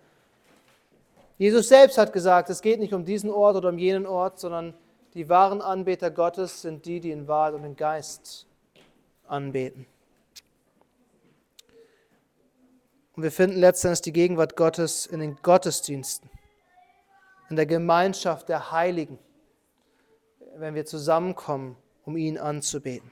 Jesus 1.38 1.68
selbst 1.68 1.98
hat 1.98 2.14
gesagt, 2.14 2.50
es 2.50 2.62
geht 2.62 2.80
nicht 2.80 2.94
um 2.94 3.06
diesen 3.06 3.30
Ort 3.30 3.58
oder 3.58 3.70
um 3.70 3.78
jenen 3.78 4.06
Ort, 4.06 4.40
sondern 4.40 4.74
die 5.16 5.30
wahren 5.30 5.62
Anbeter 5.62 6.12
Gottes 6.12 6.62
sind 6.62 6.86
die, 6.86 7.00
die 7.00 7.12
in 7.12 7.28
Wahrheit 7.28 7.54
und 7.54 7.64
in 7.64 7.76
Geist 7.78 8.46
anbeten. 9.28 9.88
Und 13.16 13.24
wir 13.24 13.32
finden 13.32 13.58
letztendlich 13.58 14.02
die 14.02 14.12
Gegenwart 14.12 14.58
Gottes 14.58 15.06
in 15.06 15.22
den 15.22 15.38
Gottesdiensten, 15.42 16.30
in 17.50 17.56
der 17.56 17.66
Gemeinschaft 17.66 18.50
der 18.50 18.74
Heiligen, 18.74 19.18
wenn 20.58 20.76
wir 20.76 20.86
zusammenkommen, 20.86 21.78
um 22.04 22.18
ihn 22.18 22.38
anzubeten. 22.38 23.10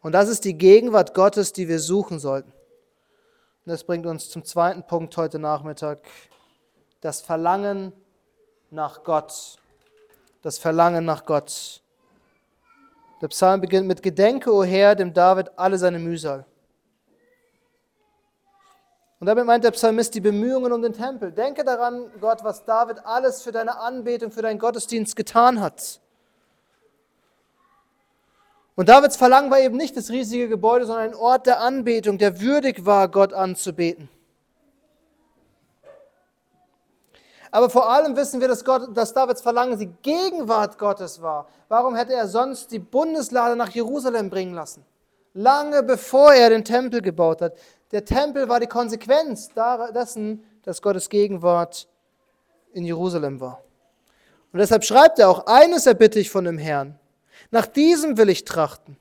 Und 0.00 0.12
das 0.12 0.30
ist 0.30 0.46
die 0.46 0.56
Gegenwart 0.56 1.12
Gottes, 1.12 1.52
die 1.52 1.68
wir 1.68 1.78
suchen 1.78 2.18
sollten. 2.18 2.52
Und 2.52 3.72
das 3.72 3.84
bringt 3.84 4.06
uns 4.06 4.30
zum 4.30 4.46
zweiten 4.46 4.86
Punkt 4.86 5.14
heute 5.18 5.38
Nachmittag, 5.38 6.00
das 7.02 7.20
Verlangen 7.20 7.92
nach 8.70 9.04
Gott 9.04 9.58
das 10.42 10.58
Verlangen 10.58 11.04
nach 11.04 11.24
Gott. 11.24 11.82
Der 13.20 13.28
Psalm 13.28 13.60
beginnt 13.60 13.86
mit 13.86 14.02
Gedenke, 14.02 14.52
o 14.52 14.64
Herr, 14.64 14.94
dem 14.94 15.12
David 15.12 15.50
alle 15.56 15.76
seine 15.76 15.98
Mühsal. 15.98 16.46
Und 19.18 19.26
damit 19.26 19.44
meint 19.44 19.64
der 19.64 19.70
Psalmist 19.72 20.14
die 20.14 20.20
Bemühungen 20.20 20.72
um 20.72 20.80
den 20.80 20.94
Tempel. 20.94 21.30
Denke 21.30 21.62
daran, 21.62 22.10
Gott, 22.22 22.42
was 22.42 22.64
David 22.64 23.04
alles 23.04 23.42
für 23.42 23.52
deine 23.52 23.78
Anbetung, 23.78 24.32
für 24.32 24.40
deinen 24.40 24.58
Gottesdienst 24.58 25.14
getan 25.14 25.60
hat. 25.60 26.00
Und 28.76 28.88
Davids 28.88 29.18
Verlangen 29.18 29.50
war 29.50 29.60
eben 29.60 29.76
nicht 29.76 29.94
das 29.94 30.08
riesige 30.08 30.48
Gebäude, 30.48 30.86
sondern 30.86 31.10
ein 31.10 31.14
Ort 31.14 31.46
der 31.46 31.60
Anbetung, 31.60 32.16
der 32.16 32.40
würdig 32.40 32.86
war, 32.86 33.08
Gott 33.08 33.34
anzubeten. 33.34 34.08
Aber 37.50 37.68
vor 37.68 37.90
allem 37.90 38.16
wissen 38.16 38.40
wir, 38.40 38.48
dass, 38.48 38.64
Gott, 38.64 38.96
dass 38.96 39.12
Davids 39.12 39.40
Verlangen 39.40 39.78
die 39.78 39.90
Gegenwart 40.02 40.78
Gottes 40.78 41.20
war. 41.20 41.48
Warum 41.68 41.96
hätte 41.96 42.12
er 42.12 42.28
sonst 42.28 42.70
die 42.70 42.78
Bundeslade 42.78 43.56
nach 43.56 43.70
Jerusalem 43.70 44.30
bringen 44.30 44.54
lassen? 44.54 44.84
Lange 45.34 45.82
bevor 45.82 46.32
er 46.32 46.50
den 46.50 46.64
Tempel 46.64 47.02
gebaut 47.02 47.40
hat. 47.42 47.54
Der 47.90 48.04
Tempel 48.04 48.48
war 48.48 48.60
die 48.60 48.66
Konsequenz 48.66 49.50
dessen, 49.94 50.44
dass 50.62 50.80
Gottes 50.80 51.08
Gegenwart 51.08 51.88
in 52.72 52.84
Jerusalem 52.84 53.40
war. 53.40 53.62
Und 54.52 54.58
deshalb 54.58 54.84
schreibt 54.84 55.18
er 55.18 55.28
auch, 55.28 55.46
eines 55.46 55.86
erbitte 55.86 56.20
ich 56.20 56.30
von 56.30 56.44
dem 56.44 56.58
Herrn. 56.58 56.98
Nach 57.50 57.66
diesem 57.66 58.16
will 58.16 58.28
ich 58.28 58.44
trachten, 58.44 58.96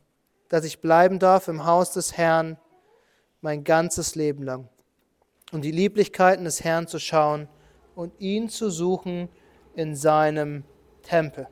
dass 0.47 0.63
ich 0.63 0.81
bleiben 0.81 1.19
darf 1.19 1.47
im 1.47 1.65
Haus 1.65 1.91
des 1.91 2.17
Herrn 2.17 2.57
mein 3.41 3.63
ganzes 3.63 4.15
Leben 4.15 4.43
lang, 4.43 4.69
um 5.51 5.61
die 5.61 5.71
Lieblichkeiten 5.71 6.45
des 6.45 6.63
Herrn 6.63 6.87
zu 6.87 6.99
schauen 6.99 7.47
und 7.99 8.13
ihn 8.21 8.47
zu 8.47 8.69
suchen 8.69 9.27
in 9.75 9.93
seinem 9.93 10.63
Tempel. 11.03 11.49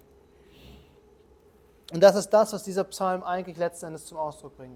Und 1.91 2.01
das 2.01 2.15
ist 2.15 2.29
das, 2.29 2.53
was 2.53 2.63
dieser 2.63 2.85
Psalm 2.85 3.21
eigentlich 3.21 3.57
letzten 3.57 3.87
Endes 3.87 4.05
zum 4.05 4.17
Ausdruck 4.17 4.57
will. 4.57 4.69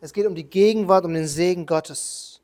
Es 0.00 0.12
geht 0.12 0.24
um 0.24 0.36
die 0.36 0.48
Gegenwart, 0.48 1.04
um 1.04 1.12
den 1.12 1.26
Segen 1.26 1.66
Gottes. 1.66 2.40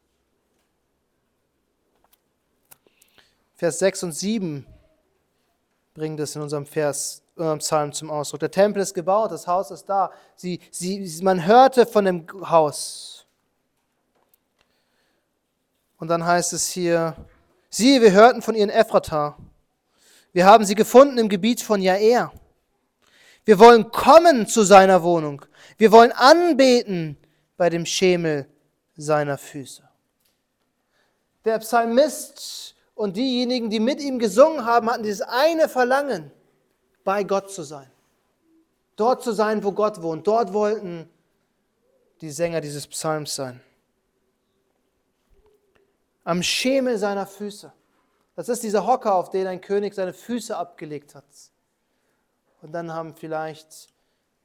Vers 3.55 3.79
6 3.79 4.03
und 4.03 4.13
7 4.13 4.67
bringen 5.95 6.17
das 6.17 6.35
in 6.35 6.43
unserem 6.43 6.67
Vers, 6.67 7.23
unserem 7.37 7.61
Psalm 7.61 7.93
zum 7.93 8.11
Ausdruck. 8.11 8.41
Der 8.41 8.51
Tempel 8.51 8.83
ist 8.83 8.95
gebaut, 8.95 9.31
das 9.31 9.47
Haus 9.47 9.71
ist 9.71 9.85
da. 9.85 10.11
Sie, 10.35 10.59
sie, 10.73 11.23
man 11.23 11.47
hörte 11.47 11.87
von 11.87 12.05
dem 12.05 12.27
Haus. 12.51 13.27
Und 15.99 16.09
dann 16.09 16.27
heißt 16.27 16.53
es 16.53 16.67
hier, 16.67 17.15
Siehe, 17.77 18.01
wir 18.01 18.13
hörten 18.13 18.41
von 18.41 18.55
ihr 18.55 18.65
in 18.65 18.71
Ephrata. 18.71 19.37
Wir 20.33 20.47
haben 20.47 20.65
sie 20.65 20.75
gefunden 20.75 21.19
im 21.19 21.29
Gebiet 21.29 21.61
von 21.61 21.83
Jair. 21.83 22.33
Wir 23.45 23.59
wollen 23.59 23.91
kommen 23.91 24.47
zu 24.47 24.63
seiner 24.63 25.03
Wohnung. 25.03 25.45
Wir 25.77 25.93
wollen 25.93 26.11
anbeten 26.11 27.19
bei 27.59 27.69
dem 27.69 27.85
Schemel 27.85 28.49
seiner 28.97 29.37
Füße. 29.37 29.87
Der 31.45 31.59
Psalmist 31.59 32.77
und 32.95 33.19
diejenigen, 33.19 33.69
die 33.69 33.81
mit 33.81 34.01
ihm 34.01 34.19
gesungen 34.19 34.65
haben, 34.65 34.91
hatten 34.91 35.03
dieses 35.03 35.21
eine 35.21 35.69
Verlangen, 35.69 36.33
bei 37.05 37.25
Gott 37.25 37.53
zu 37.53 37.63
sein. 37.63 37.91
Dort 38.97 39.23
zu 39.23 39.33
sein, 39.33 39.63
wo 39.63 39.73
Gott 39.73 40.01
wohnt. 40.01 40.27
Dort 40.27 40.55
wollten 40.55 41.11
die 42.23 42.31
Sänger 42.31 42.63
dieses 42.63 42.87
Psalms 42.87 43.35
sein. 43.35 43.61
Am 46.27 46.43
Schemel 46.43 46.99
seiner 46.99 47.25
Füße. 47.25 47.73
Das 48.35 48.49
ist 48.49 48.65
dieser 48.65 48.85
Hocker, 48.85 49.15
auf 49.15 49.31
den 49.31 49.47
ein 49.47 49.61
König 49.61 49.95
seine 49.95 50.13
Füße 50.13 50.57
abgelegt 50.57 51.15
hat. 51.15 51.25
Und 52.63 52.73
dann 52.73 52.93
haben 52.93 53.15
vielleicht 53.15 53.91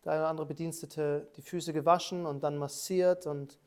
der 0.05 0.11
eine 0.11 0.21
oder 0.21 0.29
andere 0.29 0.45
Bedienstete 0.45 1.27
die 1.35 1.41
Füße 1.41 1.73
gewaschen 1.73 2.27
und 2.27 2.43
dann 2.43 2.57
massiert 2.57 3.25
und 3.25 3.57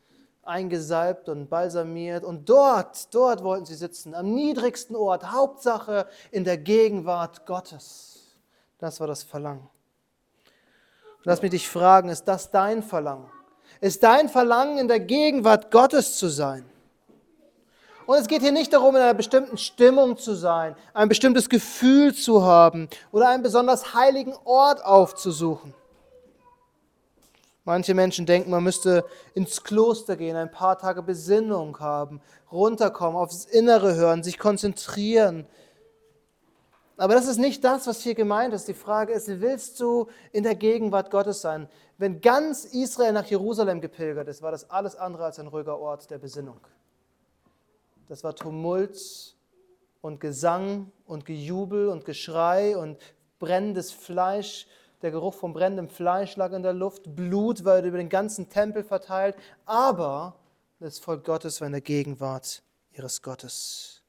eingesalbt 0.44 1.28
und 1.28 1.50
balsamiert. 1.50 2.22
Und 2.22 2.48
dort, 2.48 3.12
dort 3.12 3.42
wollten 3.42 3.66
sie 3.66 3.74
sitzen, 3.74 4.14
am 4.14 4.32
niedrigsten 4.32 4.94
Ort, 4.94 5.32
Hauptsache 5.32 6.06
in 6.30 6.44
der 6.44 6.58
Gegenwart 6.58 7.46
Gottes. 7.46 8.36
Das 8.78 9.00
war 9.00 9.08
das 9.08 9.24
Verlangen. 9.24 9.68
Lass 11.24 11.42
mich 11.42 11.50
dich 11.50 11.68
fragen, 11.68 12.10
ist 12.10 12.26
das 12.26 12.52
dein 12.52 12.84
Verlangen? 12.84 13.28
Ist 13.80 14.04
dein 14.04 14.28
Verlangen, 14.28 14.78
in 14.78 14.86
der 14.86 15.00
Gegenwart 15.00 15.72
Gottes 15.72 16.16
zu 16.16 16.28
sein? 16.28 16.64
Und 18.06 18.18
es 18.18 18.26
geht 18.26 18.42
hier 18.42 18.52
nicht 18.52 18.72
darum, 18.72 18.96
in 18.96 19.02
einer 19.02 19.14
bestimmten 19.14 19.56
Stimmung 19.56 20.18
zu 20.18 20.34
sein, 20.34 20.76
ein 20.92 21.08
bestimmtes 21.08 21.48
Gefühl 21.48 22.14
zu 22.14 22.44
haben 22.44 22.88
oder 23.12 23.28
einen 23.28 23.42
besonders 23.42 23.94
heiligen 23.94 24.34
Ort 24.44 24.84
aufzusuchen. 24.84 25.74
Manche 27.64 27.94
Menschen 27.94 28.26
denken, 28.26 28.50
man 28.50 28.62
müsste 28.62 29.06
ins 29.32 29.62
Kloster 29.64 30.16
gehen, 30.16 30.36
ein 30.36 30.50
paar 30.50 30.76
Tage 30.76 31.02
Besinnung 31.02 31.80
haben, 31.80 32.20
runterkommen, 32.52 33.16
aufs 33.16 33.46
Innere 33.46 33.94
hören, 33.94 34.22
sich 34.22 34.38
konzentrieren. 34.38 35.46
Aber 36.98 37.14
das 37.14 37.26
ist 37.26 37.38
nicht 37.38 37.64
das, 37.64 37.86
was 37.86 38.02
hier 38.02 38.14
gemeint 38.14 38.52
ist. 38.52 38.68
Die 38.68 38.74
Frage 38.74 39.14
ist, 39.14 39.28
willst 39.40 39.80
du 39.80 40.08
in 40.30 40.42
der 40.42 40.54
Gegenwart 40.54 41.10
Gottes 41.10 41.40
sein? 41.40 41.68
Wenn 41.96 42.20
ganz 42.20 42.66
Israel 42.66 43.12
nach 43.12 43.24
Jerusalem 43.24 43.80
gepilgert 43.80 44.28
ist, 44.28 44.42
war 44.42 44.50
das 44.50 44.68
alles 44.68 44.94
andere 44.94 45.24
als 45.24 45.38
ein 45.38 45.46
ruhiger 45.46 45.78
Ort 45.78 46.10
der 46.10 46.18
Besinnung. 46.18 46.60
Das 48.08 48.24
war 48.24 48.34
Tumult 48.34 49.34
und 50.00 50.20
Gesang 50.20 50.92
und 51.06 51.24
Gejubel 51.24 51.88
und 51.88 52.04
Geschrei 52.04 52.76
und 52.76 52.98
brennendes 53.38 53.92
Fleisch 53.92 54.66
der 55.04 55.10
Geruch 55.10 55.34
von 55.34 55.52
brennendem 55.52 55.90
Fleisch 55.90 56.34
lag 56.36 56.52
in 56.52 56.62
der 56.62 56.72
Luft, 56.72 57.14
Blut 57.14 57.66
war 57.66 57.82
über 57.82 57.98
den 57.98 58.08
ganzen 58.08 58.48
Tempel 58.48 58.82
verteilt, 58.82 59.36
aber 59.66 60.34
das 60.80 60.98
Volk 60.98 61.24
Gottes 61.24 61.60
war 61.60 61.66
in 61.66 61.72
der 61.72 61.82
Gegenwart 61.82 62.62
ihres 62.90 63.20
Gottes. 63.20 64.00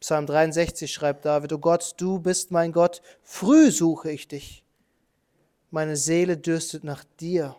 Psalm 0.00 0.26
63 0.26 0.92
schreibt 0.92 1.24
David, 1.24 1.52
O 1.52 1.58
Gott, 1.58 1.94
du 1.98 2.18
bist 2.18 2.50
mein 2.50 2.72
Gott, 2.72 3.00
früh 3.22 3.70
suche 3.70 4.10
ich 4.10 4.26
dich. 4.26 4.64
Meine 5.70 5.96
Seele 5.96 6.36
dürstet 6.36 6.82
nach 6.82 7.04
dir. 7.20 7.54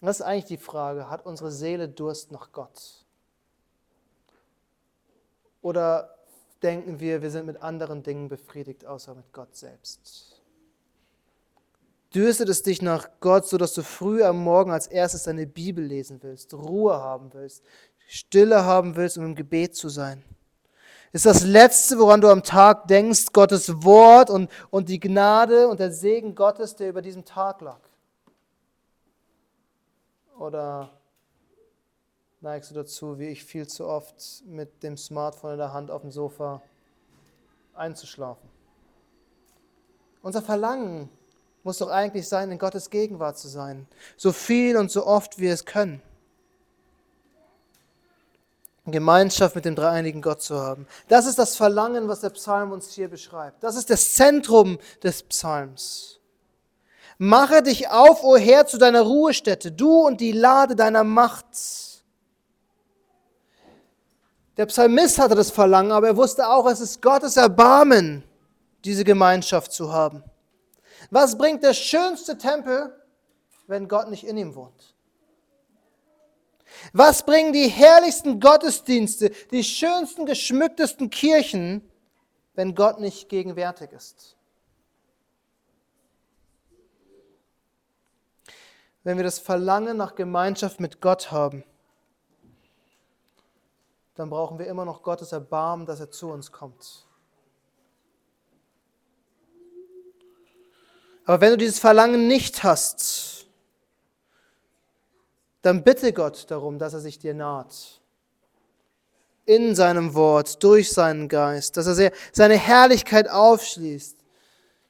Das 0.00 0.18
ist 0.18 0.26
eigentlich 0.26 0.44
die 0.46 0.56
Frage, 0.56 1.08
hat 1.08 1.24
unsere 1.24 1.52
Seele 1.52 1.88
Durst 1.88 2.32
nach 2.32 2.50
Gott? 2.50 3.03
Oder 5.64 6.14
denken 6.62 7.00
wir, 7.00 7.22
wir 7.22 7.30
sind 7.30 7.46
mit 7.46 7.62
anderen 7.62 8.02
Dingen 8.02 8.28
befriedigt, 8.28 8.86
außer 8.86 9.14
mit 9.14 9.32
Gott 9.32 9.56
selbst? 9.56 10.34
dürstet 12.14 12.48
es 12.48 12.62
dich 12.62 12.80
nach 12.80 13.08
Gott, 13.20 13.46
sodass 13.46 13.74
du 13.74 13.82
früh 13.82 14.22
am 14.22 14.42
Morgen 14.42 14.70
als 14.70 14.86
erstes 14.86 15.24
deine 15.24 15.46
Bibel 15.46 15.84
lesen 15.84 16.20
willst, 16.22 16.54
Ruhe 16.54 16.94
haben 16.94 17.32
willst, 17.34 17.64
Stille 18.06 18.64
haben 18.64 18.96
willst, 18.96 19.18
um 19.18 19.24
im 19.24 19.34
Gebet 19.34 19.74
zu 19.74 19.88
sein. 19.88 20.22
Ist 21.12 21.26
das 21.26 21.44
Letzte, 21.44 21.98
woran 21.98 22.20
du 22.20 22.28
am 22.28 22.42
Tag 22.42 22.88
denkst, 22.88 23.32
Gottes 23.32 23.82
Wort 23.82 24.30
und, 24.30 24.50
und 24.70 24.88
die 24.88 25.00
Gnade 25.00 25.68
und 25.68 25.80
der 25.80 25.90
Segen 25.90 26.34
Gottes, 26.34 26.76
der 26.76 26.88
über 26.88 27.02
diesem 27.02 27.24
Tag 27.24 27.60
lag? 27.60 27.80
Oder 30.38 30.90
neigst 32.44 32.70
du 32.70 32.74
dazu, 32.74 33.18
wie 33.18 33.28
ich 33.28 33.42
viel 33.42 33.66
zu 33.66 33.86
oft 33.86 34.44
mit 34.46 34.82
dem 34.82 34.96
Smartphone 34.96 35.52
in 35.52 35.58
der 35.58 35.72
Hand 35.72 35.90
auf 35.90 36.02
dem 36.02 36.12
Sofa 36.12 36.62
einzuschlafen? 37.74 38.48
Unser 40.22 40.42
Verlangen 40.42 41.08
muss 41.64 41.78
doch 41.78 41.88
eigentlich 41.88 42.28
sein, 42.28 42.52
in 42.52 42.58
Gottes 42.58 42.90
Gegenwart 42.90 43.38
zu 43.38 43.48
sein. 43.48 43.88
So 44.16 44.30
viel 44.30 44.76
und 44.76 44.90
so 44.90 45.06
oft 45.06 45.38
wir 45.38 45.52
es 45.52 45.64
können. 45.64 46.02
Gemeinschaft 48.86 49.54
mit 49.56 49.64
dem 49.64 49.74
dreieinigen 49.74 50.20
Gott 50.20 50.42
zu 50.42 50.60
haben. 50.60 50.86
Das 51.08 51.24
ist 51.24 51.38
das 51.38 51.56
Verlangen, 51.56 52.08
was 52.08 52.20
der 52.20 52.28
Psalm 52.28 52.72
uns 52.72 52.92
hier 52.92 53.08
beschreibt. 53.08 53.64
Das 53.64 53.76
ist 53.76 53.88
das 53.88 54.12
Zentrum 54.12 54.78
des 55.02 55.22
Psalms. 55.22 56.20
Mache 57.16 57.62
dich 57.62 57.88
auf, 57.88 58.22
o 58.22 58.36
Herr, 58.36 58.66
zu 58.66 58.76
deiner 58.76 59.00
Ruhestätte, 59.00 59.72
du 59.72 60.06
und 60.06 60.20
die 60.20 60.32
Lade 60.32 60.76
deiner 60.76 61.04
Macht. 61.04 61.46
Der 64.56 64.66
Psalmist 64.66 65.18
hatte 65.18 65.34
das 65.34 65.50
Verlangen, 65.50 65.90
aber 65.90 66.08
er 66.08 66.16
wusste 66.16 66.48
auch, 66.48 66.66
es 66.66 66.80
ist 66.80 67.02
Gottes 67.02 67.36
Erbarmen, 67.36 68.22
diese 68.84 69.04
Gemeinschaft 69.04 69.72
zu 69.72 69.92
haben. 69.92 70.22
Was 71.10 71.36
bringt 71.36 71.62
der 71.62 71.74
schönste 71.74 72.38
Tempel, 72.38 72.94
wenn 73.66 73.88
Gott 73.88 74.10
nicht 74.10 74.24
in 74.24 74.36
ihm 74.36 74.54
wohnt? 74.54 74.94
Was 76.92 77.24
bringen 77.24 77.52
die 77.52 77.68
herrlichsten 77.68 78.40
Gottesdienste, 78.40 79.30
die 79.50 79.64
schönsten, 79.64 80.26
geschmücktesten 80.26 81.10
Kirchen, 81.10 81.88
wenn 82.54 82.74
Gott 82.74 83.00
nicht 83.00 83.28
gegenwärtig 83.28 83.92
ist? 83.92 84.36
Wenn 89.02 89.18
wir 89.18 89.24
das 89.24 89.38
Verlangen 89.38 89.96
nach 89.96 90.14
Gemeinschaft 90.14 90.80
mit 90.80 91.00
Gott 91.00 91.30
haben, 91.30 91.64
dann 94.14 94.30
brauchen 94.30 94.58
wir 94.58 94.66
immer 94.66 94.84
noch 94.84 95.02
Gottes 95.02 95.32
Erbarmen, 95.32 95.86
dass 95.86 96.00
er 96.00 96.10
zu 96.10 96.30
uns 96.30 96.52
kommt. 96.52 97.06
Aber 101.24 101.40
wenn 101.40 101.50
du 101.50 101.56
dieses 101.56 101.78
Verlangen 101.78 102.28
nicht 102.28 102.62
hast, 102.64 103.46
dann 105.62 105.82
bitte 105.82 106.12
Gott 106.12 106.50
darum, 106.50 106.78
dass 106.78 106.92
er 106.92 107.00
sich 107.00 107.18
dir 107.18 107.34
naht. 107.34 108.00
In 109.46 109.74
seinem 109.74 110.14
Wort, 110.14 110.62
durch 110.62 110.92
seinen 110.92 111.28
Geist, 111.28 111.76
dass 111.76 111.98
er 111.98 112.12
seine 112.32 112.56
Herrlichkeit 112.56 113.28
aufschließt. 113.28 114.18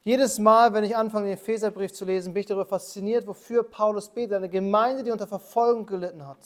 Jedes 0.02 0.38
Mal, 0.38 0.74
wenn 0.74 0.84
ich 0.84 0.96
anfange, 0.96 1.26
den 1.26 1.34
Epheserbrief 1.34 1.92
zu 1.92 2.04
lesen, 2.04 2.34
bin 2.34 2.40
ich 2.40 2.46
darüber 2.46 2.66
fasziniert, 2.66 3.26
wofür 3.26 3.62
Paulus 3.62 4.10
betet. 4.10 4.34
Eine 4.34 4.48
Gemeinde, 4.48 5.02
die 5.02 5.10
unter 5.10 5.26
Verfolgung 5.26 5.86
gelitten 5.86 6.26
hat. 6.26 6.38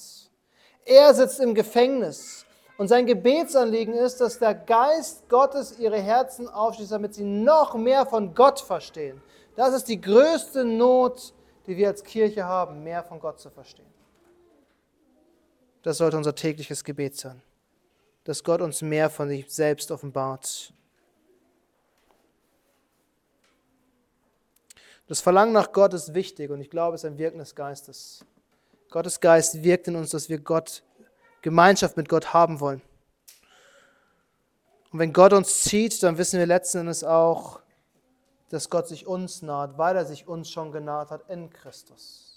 Er 0.84 1.12
sitzt 1.12 1.40
im 1.40 1.54
Gefängnis 1.54 2.46
und 2.78 2.86
sein 2.86 3.06
Gebetsanliegen 3.06 3.92
ist, 3.92 4.20
dass 4.20 4.38
der 4.38 4.54
Geist 4.54 5.28
Gottes 5.28 5.78
ihre 5.78 6.00
Herzen 6.00 6.48
aufschließt, 6.48 6.92
damit 6.92 7.12
sie 7.12 7.24
noch 7.24 7.74
mehr 7.74 8.06
von 8.06 8.34
Gott 8.34 8.60
verstehen. 8.60 9.20
Das 9.56 9.74
ist 9.74 9.88
die 9.88 10.00
größte 10.00 10.64
Not, 10.64 11.34
die 11.66 11.76
wir 11.76 11.88
als 11.88 12.04
Kirche 12.04 12.44
haben, 12.44 12.84
mehr 12.84 13.02
von 13.02 13.18
Gott 13.18 13.40
zu 13.40 13.50
verstehen. 13.50 13.92
Das 15.82 15.98
sollte 15.98 16.16
unser 16.16 16.34
tägliches 16.34 16.84
Gebet 16.84 17.16
sein, 17.16 17.42
dass 18.22 18.44
Gott 18.44 18.60
uns 18.60 18.80
mehr 18.80 19.10
von 19.10 19.28
sich 19.28 19.52
selbst 19.52 19.90
offenbart. 19.90 20.72
Das 25.08 25.20
Verlangen 25.20 25.52
nach 25.52 25.72
Gott 25.72 25.94
ist 25.94 26.14
wichtig 26.14 26.50
und 26.50 26.60
ich 26.60 26.70
glaube, 26.70 26.94
es 26.94 27.02
ist 27.02 27.10
ein 27.10 27.18
Wirken 27.18 27.38
des 27.38 27.56
Geistes. 27.56 28.24
Gottes 28.90 29.18
Geist 29.18 29.64
wirkt 29.64 29.88
in 29.88 29.96
uns, 29.96 30.10
dass 30.10 30.28
wir 30.28 30.38
Gott, 30.38 30.84
Gemeinschaft 31.42 31.96
mit 31.96 32.08
Gott 32.08 32.32
haben 32.32 32.60
wollen. 32.60 32.82
Und 34.92 34.98
wenn 34.98 35.12
Gott 35.12 35.32
uns 35.32 35.62
zieht, 35.62 36.02
dann 36.02 36.18
wissen 36.18 36.38
wir 36.38 36.46
letzten 36.46 36.78
Endes 36.78 37.04
auch, 37.04 37.60
dass 38.48 38.70
Gott 38.70 38.88
sich 38.88 39.06
uns 39.06 39.42
naht, 39.42 39.76
weil 39.76 39.96
er 39.96 40.06
sich 40.06 40.26
uns 40.26 40.50
schon 40.50 40.72
genaht 40.72 41.10
hat 41.10 41.28
in 41.28 41.50
Christus. 41.50 42.28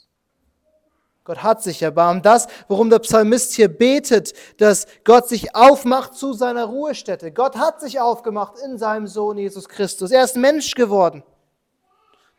Gott 1.23 1.43
hat 1.43 1.61
sich 1.61 1.81
erbarmt. 1.81 2.25
Das, 2.25 2.47
worum 2.67 2.89
der 2.89 2.99
Psalmist 2.99 3.53
hier 3.53 3.67
betet, 3.69 4.33
dass 4.57 4.87
Gott 5.03 5.29
sich 5.29 5.55
aufmacht 5.55 6.15
zu 6.15 6.33
seiner 6.33 6.65
Ruhestätte. 6.65 7.31
Gott 7.31 7.55
hat 7.57 7.79
sich 7.79 7.99
aufgemacht 7.99 8.55
in 8.65 8.77
seinem 8.77 9.07
Sohn 9.07 9.37
Jesus 9.37 9.69
Christus. 9.69 10.11
Er 10.11 10.23
ist 10.23 10.35
Mensch 10.35 10.73
geworden, 10.73 11.23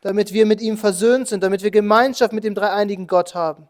damit 0.00 0.32
wir 0.32 0.46
mit 0.46 0.60
ihm 0.60 0.76
versöhnt 0.76 1.28
sind, 1.28 1.44
damit 1.44 1.62
wir 1.62 1.70
Gemeinschaft 1.70 2.32
mit 2.32 2.42
dem 2.42 2.56
dreieinigen 2.56 3.06
Gott 3.06 3.36
haben. 3.36 3.68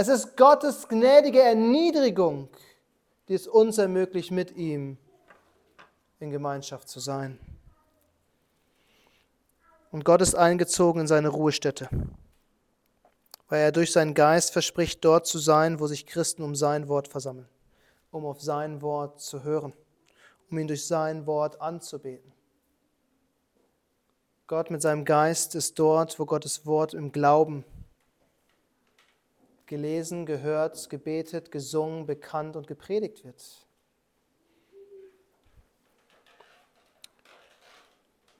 Es 0.00 0.06
ist 0.06 0.36
Gottes 0.36 0.86
gnädige 0.86 1.42
Erniedrigung, 1.42 2.48
die 3.26 3.34
es 3.34 3.48
uns 3.48 3.78
ermöglicht, 3.78 4.30
mit 4.30 4.54
ihm 4.54 4.96
in 6.20 6.30
Gemeinschaft 6.30 6.88
zu 6.88 7.00
sein 7.00 7.36
und 9.90 10.04
Gott 10.04 10.20
ist 10.20 10.36
eingezogen 10.36 11.00
in 11.00 11.06
seine 11.08 11.26
Ruhestätte. 11.26 11.88
weil 13.48 13.60
er 13.60 13.72
durch 13.72 13.90
seinen 13.90 14.14
Geist 14.14 14.52
verspricht, 14.52 15.04
dort 15.04 15.26
zu 15.26 15.40
sein, 15.40 15.80
wo 15.80 15.88
sich 15.88 16.06
Christen 16.06 16.44
um 16.44 16.54
sein 16.54 16.86
Wort 16.86 17.08
versammeln, 17.08 17.48
um 18.12 18.24
auf 18.24 18.40
sein 18.40 18.82
Wort 18.82 19.20
zu 19.20 19.42
hören, 19.42 19.72
um 20.48 20.58
ihn 20.58 20.68
durch 20.68 20.86
sein 20.86 21.26
Wort 21.26 21.60
anzubeten. 21.60 22.32
Gott 24.46 24.70
mit 24.70 24.80
seinem 24.80 25.04
Geist 25.04 25.56
ist 25.56 25.76
dort, 25.76 26.20
wo 26.20 26.24
Gottes 26.24 26.66
Wort 26.66 26.94
im 26.94 27.10
Glauben 27.10 27.64
gelesen, 29.68 30.26
gehört, 30.26 30.90
gebetet, 30.90 31.52
gesungen, 31.52 32.06
bekannt 32.06 32.56
und 32.56 32.66
gepredigt 32.66 33.24
wird. 33.24 33.68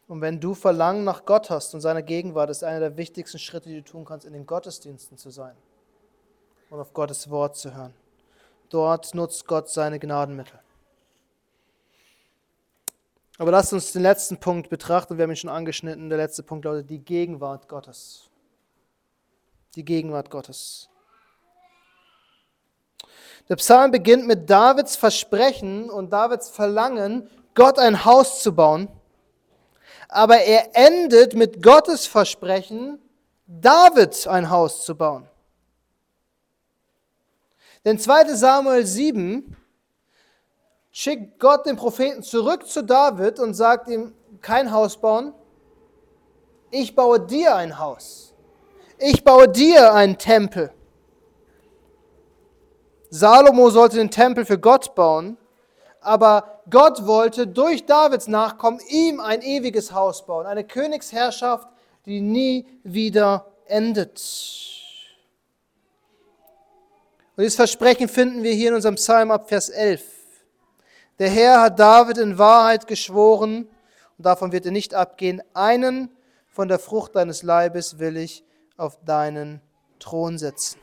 Und 0.08 0.22
wenn 0.22 0.40
du 0.40 0.54
Verlangen 0.54 1.04
nach 1.04 1.26
Gott 1.26 1.50
hast 1.50 1.74
und 1.74 1.82
seiner 1.82 2.02
Gegenwart, 2.02 2.48
ist 2.50 2.64
einer 2.64 2.80
der 2.80 2.96
wichtigsten 2.96 3.38
Schritte, 3.38 3.68
die 3.68 3.76
du 3.76 3.84
tun 3.84 4.06
kannst, 4.06 4.26
in 4.26 4.32
den 4.32 4.46
Gottesdiensten 4.46 5.18
zu 5.18 5.30
sein 5.30 5.54
und 6.70 6.80
auf 6.80 6.94
Gottes 6.94 7.28
Wort 7.30 7.56
zu 7.56 7.74
hören. 7.74 7.94
Dort 8.70 9.14
nutzt 9.14 9.46
Gott 9.46 9.68
seine 9.68 9.98
Gnadenmittel. 9.98 10.58
Aber 13.36 13.52
lasst 13.52 13.72
uns 13.72 13.92
den 13.92 14.02
letzten 14.02 14.38
Punkt 14.38 14.68
betrachten. 14.68 15.16
Wir 15.16 15.22
haben 15.22 15.30
ihn 15.30 15.36
schon 15.36 15.50
angeschnitten. 15.50 16.08
Der 16.08 16.18
letzte 16.18 16.42
Punkt 16.42 16.64
lautet 16.64 16.90
die 16.90 16.98
Gegenwart 16.98 17.68
Gottes. 17.68 18.28
Die 19.76 19.84
Gegenwart 19.84 20.30
Gottes. 20.30 20.88
Der 23.48 23.56
Psalm 23.56 23.90
beginnt 23.90 24.26
mit 24.26 24.48
Davids 24.48 24.96
Versprechen 24.96 25.90
und 25.90 26.12
Davids 26.12 26.48
Verlangen, 26.50 27.28
Gott 27.54 27.78
ein 27.78 28.04
Haus 28.04 28.42
zu 28.42 28.54
bauen 28.54 28.88
aber 30.08 30.38
er 30.40 30.74
endet 30.74 31.34
mit 31.34 31.62
Gottes 31.62 32.06
Versprechen, 32.06 32.98
David 33.46 34.26
ein 34.26 34.50
Haus 34.50 34.84
zu 34.84 34.96
bauen. 34.96 35.28
Denn 37.84 37.98
2 37.98 38.34
Samuel 38.34 38.84
7 38.84 39.56
schickt 40.90 41.38
Gott 41.38 41.66
den 41.66 41.76
Propheten 41.76 42.22
zurück 42.22 42.66
zu 42.66 42.82
David 42.82 43.38
und 43.38 43.54
sagt 43.54 43.88
ihm, 43.88 44.14
kein 44.40 44.72
Haus 44.72 44.96
bauen, 44.96 45.32
ich 46.70 46.94
baue 46.94 47.20
dir 47.20 47.54
ein 47.54 47.78
Haus. 47.78 48.34
Ich 48.98 49.22
baue 49.22 49.48
dir 49.48 49.94
einen 49.94 50.18
Tempel. 50.18 50.72
Salomo 53.10 53.70
sollte 53.70 53.96
den 53.96 54.10
Tempel 54.10 54.44
für 54.44 54.58
Gott 54.58 54.94
bauen, 54.94 55.36
aber 56.00 56.62
Gott 56.70 57.06
wollte 57.06 57.46
durch 57.46 57.86
Davids 57.86 58.28
Nachkommen 58.28 58.80
ihm 58.88 59.20
ein 59.20 59.42
ewiges 59.42 59.92
Haus 59.92 60.26
bauen, 60.26 60.46
eine 60.46 60.64
Königsherrschaft, 60.64 61.68
die 62.06 62.20
nie 62.20 62.66
wieder 62.82 63.46
endet. 63.66 64.20
Und 67.36 67.42
dieses 67.42 67.56
Versprechen 67.56 68.08
finden 68.08 68.42
wir 68.42 68.52
hier 68.52 68.70
in 68.70 68.74
unserem 68.74 68.96
Psalm 68.96 69.30
ab 69.30 69.48
Vers 69.48 69.68
11. 69.68 70.02
Der 71.18 71.30
Herr 71.30 71.60
hat 71.60 71.78
David 71.78 72.18
in 72.18 72.38
Wahrheit 72.38 72.86
geschworen, 72.86 73.68
und 74.16 74.26
davon 74.26 74.52
wird 74.52 74.66
er 74.66 74.72
nicht 74.72 74.94
abgehen, 74.94 75.42
einen 75.54 76.10
von 76.48 76.68
der 76.68 76.78
Frucht 76.78 77.14
deines 77.14 77.42
Leibes 77.42 77.98
will 77.98 78.16
ich 78.16 78.44
auf 78.76 78.98
deinen 79.04 79.60
Thron 80.00 80.38
setzen. 80.38 80.80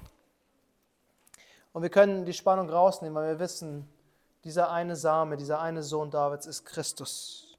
Und 1.76 1.82
wir 1.82 1.90
können 1.90 2.24
die 2.24 2.32
Spannung 2.32 2.70
rausnehmen, 2.70 3.16
weil 3.16 3.34
wir 3.34 3.40
wissen, 3.42 3.86
dieser 4.46 4.72
eine 4.72 4.96
Same, 4.96 5.36
dieser 5.36 5.60
eine 5.60 5.84
Sohn 5.84 6.10
Davids 6.10 6.46
ist 6.46 6.64
Christus. 6.64 7.58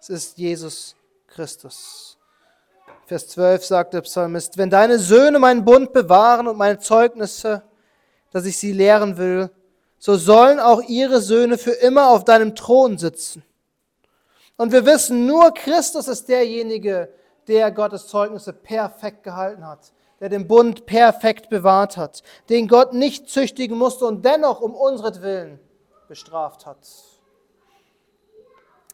Es 0.00 0.10
ist 0.10 0.38
Jesus 0.38 0.96
Christus. 1.28 2.18
Vers 3.06 3.28
12 3.28 3.64
sagt 3.64 3.94
der 3.94 4.00
Psalmist, 4.00 4.58
wenn 4.58 4.70
deine 4.70 4.98
Söhne 4.98 5.38
meinen 5.38 5.64
Bund 5.64 5.92
bewahren 5.92 6.48
und 6.48 6.58
meine 6.58 6.80
Zeugnisse, 6.80 7.62
dass 8.32 8.44
ich 8.44 8.58
sie 8.58 8.72
lehren 8.72 9.18
will, 9.18 9.50
so 10.00 10.16
sollen 10.16 10.58
auch 10.58 10.82
ihre 10.82 11.20
Söhne 11.20 11.58
für 11.58 11.70
immer 11.70 12.08
auf 12.08 12.24
deinem 12.24 12.56
Thron 12.56 12.98
sitzen. 12.98 13.44
Und 14.56 14.72
wir 14.72 14.84
wissen, 14.84 15.26
nur 15.26 15.54
Christus 15.54 16.08
ist 16.08 16.28
derjenige, 16.28 17.08
der 17.46 17.70
Gottes 17.70 18.08
Zeugnisse 18.08 18.52
perfekt 18.52 19.22
gehalten 19.22 19.64
hat 19.64 19.92
der 20.20 20.28
den 20.28 20.48
Bund 20.48 20.86
perfekt 20.86 21.48
bewahrt 21.48 21.96
hat, 21.96 22.22
den 22.48 22.68
Gott 22.68 22.92
nicht 22.92 23.28
züchtigen 23.28 23.76
musste 23.76 24.04
und 24.06 24.24
dennoch 24.24 24.60
um 24.60 24.74
unsretwillen 24.74 25.60
bestraft 26.08 26.66
hat. 26.66 26.88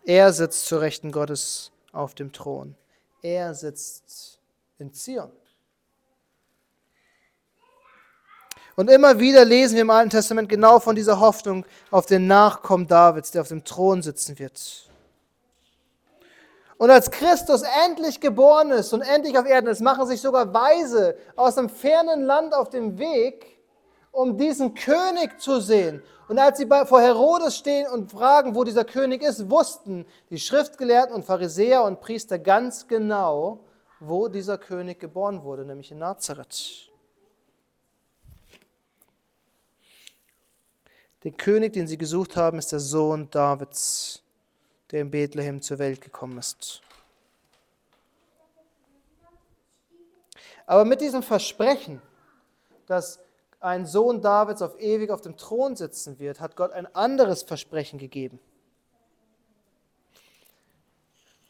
Er 0.05 0.33
sitzt 0.33 0.67
zu 0.67 0.77
Rechten 0.77 1.13
Gottes 1.13 1.73
auf 1.93 2.15
dem 2.15 2.33
Thron. 2.33 2.75
Er 3.23 3.55
sitzt 3.55 4.39
in 4.79 4.93
Zion. 4.93 5.33
Und 8.77 8.91
immer 8.91 9.21
wieder 9.21 9.45
lesen 9.45 9.77
wir 9.77 9.83
im 9.83 9.91
Alten 9.91 10.11
Testament 10.11 10.49
genau 10.49 10.81
von 10.81 10.97
dieser 10.97 11.21
Hoffnung 11.21 11.65
auf 11.91 12.07
den 12.07 12.27
Nachkommen 12.27 12.89
Davids, 12.89 13.31
der 13.31 13.43
auf 13.43 13.49
dem 13.49 13.65
Thron 13.65 14.03
sitzen 14.03 14.39
wird. 14.39 14.91
Und 16.77 16.91
als 16.91 17.11
Christus 17.11 17.63
endlich 17.87 18.21
geboren 18.21 18.71
ist 18.71 18.93
und 18.93 19.03
endlich 19.03 19.39
auf 19.39 19.47
Erden 19.47 19.69
ist, 19.69 19.81
machen 19.81 20.07
sich 20.07 20.21
sogar 20.21 20.53
Weise 20.53 21.17
aus 21.37 21.57
einem 21.57 21.69
fernen 21.69 22.23
Land 22.23 22.53
auf 22.53 22.69
dem 22.69 22.99
Weg, 22.99 23.59
um 24.11 24.37
diesen 24.37 24.75
König 24.75 25.41
zu 25.41 25.61
sehen. 25.61 26.03
Und 26.29 26.39
als 26.39 26.59
sie 26.59 26.67
vor 26.67 27.01
Herodes 27.01 27.57
stehen 27.57 27.87
und 27.87 28.11
fragen, 28.11 28.55
wo 28.55 28.65
dieser 28.65 28.85
König 28.85 29.23
ist, 29.23 29.51
wussten 29.51 30.07
die 30.31 30.39
Schriftgelehrten 30.39 31.15
und 31.15 31.25
Pharisäer 31.25 31.85
und 31.85 32.01
Priester 32.01 32.39
ganz 32.39 32.89
genau, 32.89 33.61
wo 34.01 34.29
dieser 34.29 34.59
König 34.59 34.99
geboren 34.99 35.43
wurde, 35.45 35.65
nämlich 35.65 35.93
in 35.93 35.99
Nazareth. 35.99 36.91
Der 41.23 41.33
König, 41.33 41.73
den 41.73 41.87
sie 41.87 41.97
gesucht 41.97 42.37
haben, 42.37 42.59
ist 42.59 42.73
der 42.73 42.81
Sohn 42.81 43.31
Davids 43.31 44.24
der 44.95 45.01
in 45.01 45.11
Bethlehem 45.11 45.61
zur 45.61 45.81
Welt 45.81 46.01
gekommen 46.01 46.39
ist. 46.39 46.81
Aber 50.67 50.85
mit 50.85 51.01
diesem 51.01 51.25
Versprechen, 51.25 52.01
dass 52.87 53.19
ein 53.59 53.87
Sohn 53.87 54.23
Davids 54.23 54.63
auf 54.63 54.81
ewig 54.81 55.11
auf 55.11 55.21
dem 55.21 55.37
Thron 55.37 55.75
sitzen 55.75 56.21
wird, 56.21 56.39
hat 56.39 56.55
Gott 56.55 56.71
ein 56.71 56.87
anderes 56.95 57.43
Versprechen 57.43 57.99
gegeben. 57.99 58.39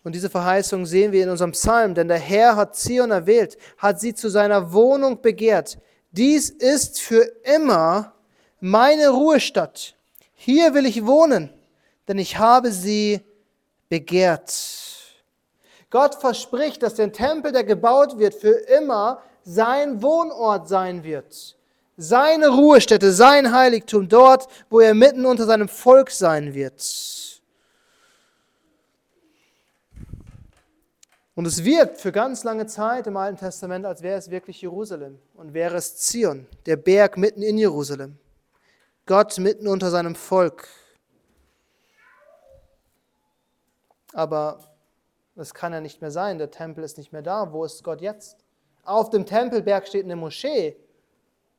Und 0.04 0.14
diese 0.14 0.30
Verheißung 0.30 0.86
sehen 0.86 1.12
wir 1.12 1.22
in 1.22 1.28
unserem 1.28 1.52
Psalm, 1.52 1.94
denn 1.94 2.08
der 2.08 2.18
Herr 2.18 2.56
hat 2.56 2.76
Zion 2.76 3.10
erwählt, 3.10 3.58
hat 3.76 4.00
sie 4.00 4.14
zu 4.14 4.30
seiner 4.30 4.72
Wohnung 4.72 5.20
begehrt. 5.20 5.78
Dies 6.12 6.48
ist 6.48 6.98
für 6.98 7.30
immer 7.42 8.14
meine 8.58 9.10
Ruhestadt. 9.10 9.96
Hier 10.32 10.72
will 10.72 10.86
ich 10.86 11.04
wohnen, 11.04 11.52
denn 12.08 12.16
ich 12.16 12.38
habe 12.38 12.72
sie 12.72 13.20
begehrt. 13.94 14.52
Gott 15.88 16.16
verspricht, 16.16 16.82
dass 16.82 16.94
der 16.94 17.12
Tempel, 17.12 17.52
der 17.52 17.62
gebaut 17.62 18.18
wird, 18.18 18.34
für 18.34 18.56
immer 18.78 19.22
sein 19.44 20.02
Wohnort 20.02 20.68
sein 20.68 21.04
wird. 21.04 21.56
Seine 21.96 22.48
Ruhestätte, 22.48 23.12
sein 23.12 23.52
Heiligtum, 23.52 24.08
dort, 24.08 24.48
wo 24.68 24.80
er 24.80 24.94
mitten 24.94 25.24
unter 25.24 25.44
seinem 25.44 25.68
Volk 25.68 26.10
sein 26.10 26.54
wird. 26.54 26.82
Und 31.36 31.46
es 31.46 31.64
wirkt 31.64 32.00
für 32.00 32.10
ganz 32.10 32.42
lange 32.42 32.66
Zeit 32.66 33.06
im 33.06 33.16
Alten 33.16 33.38
Testament, 33.38 33.86
als 33.86 34.02
wäre 34.02 34.18
es 34.18 34.28
wirklich 34.28 34.60
Jerusalem 34.60 35.20
und 35.34 35.54
wäre 35.54 35.76
es 35.76 35.98
Zion, 35.98 36.48
der 36.66 36.76
Berg 36.76 37.16
mitten 37.16 37.42
in 37.42 37.58
Jerusalem. 37.58 38.18
Gott 39.06 39.38
mitten 39.38 39.68
unter 39.68 39.90
seinem 39.90 40.16
Volk. 40.16 40.66
Aber 44.14 44.60
das 45.34 45.52
kann 45.52 45.72
ja 45.72 45.80
nicht 45.80 46.00
mehr 46.00 46.12
sein. 46.12 46.38
Der 46.38 46.50
Tempel 46.50 46.84
ist 46.84 46.96
nicht 46.96 47.12
mehr 47.12 47.20
da. 47.20 47.52
Wo 47.52 47.64
ist 47.64 47.82
Gott 47.82 48.00
jetzt? 48.00 48.38
Auf 48.84 49.10
dem 49.10 49.26
Tempelberg 49.26 49.86
steht 49.88 50.04
eine 50.04 50.16
Moschee. 50.16 50.76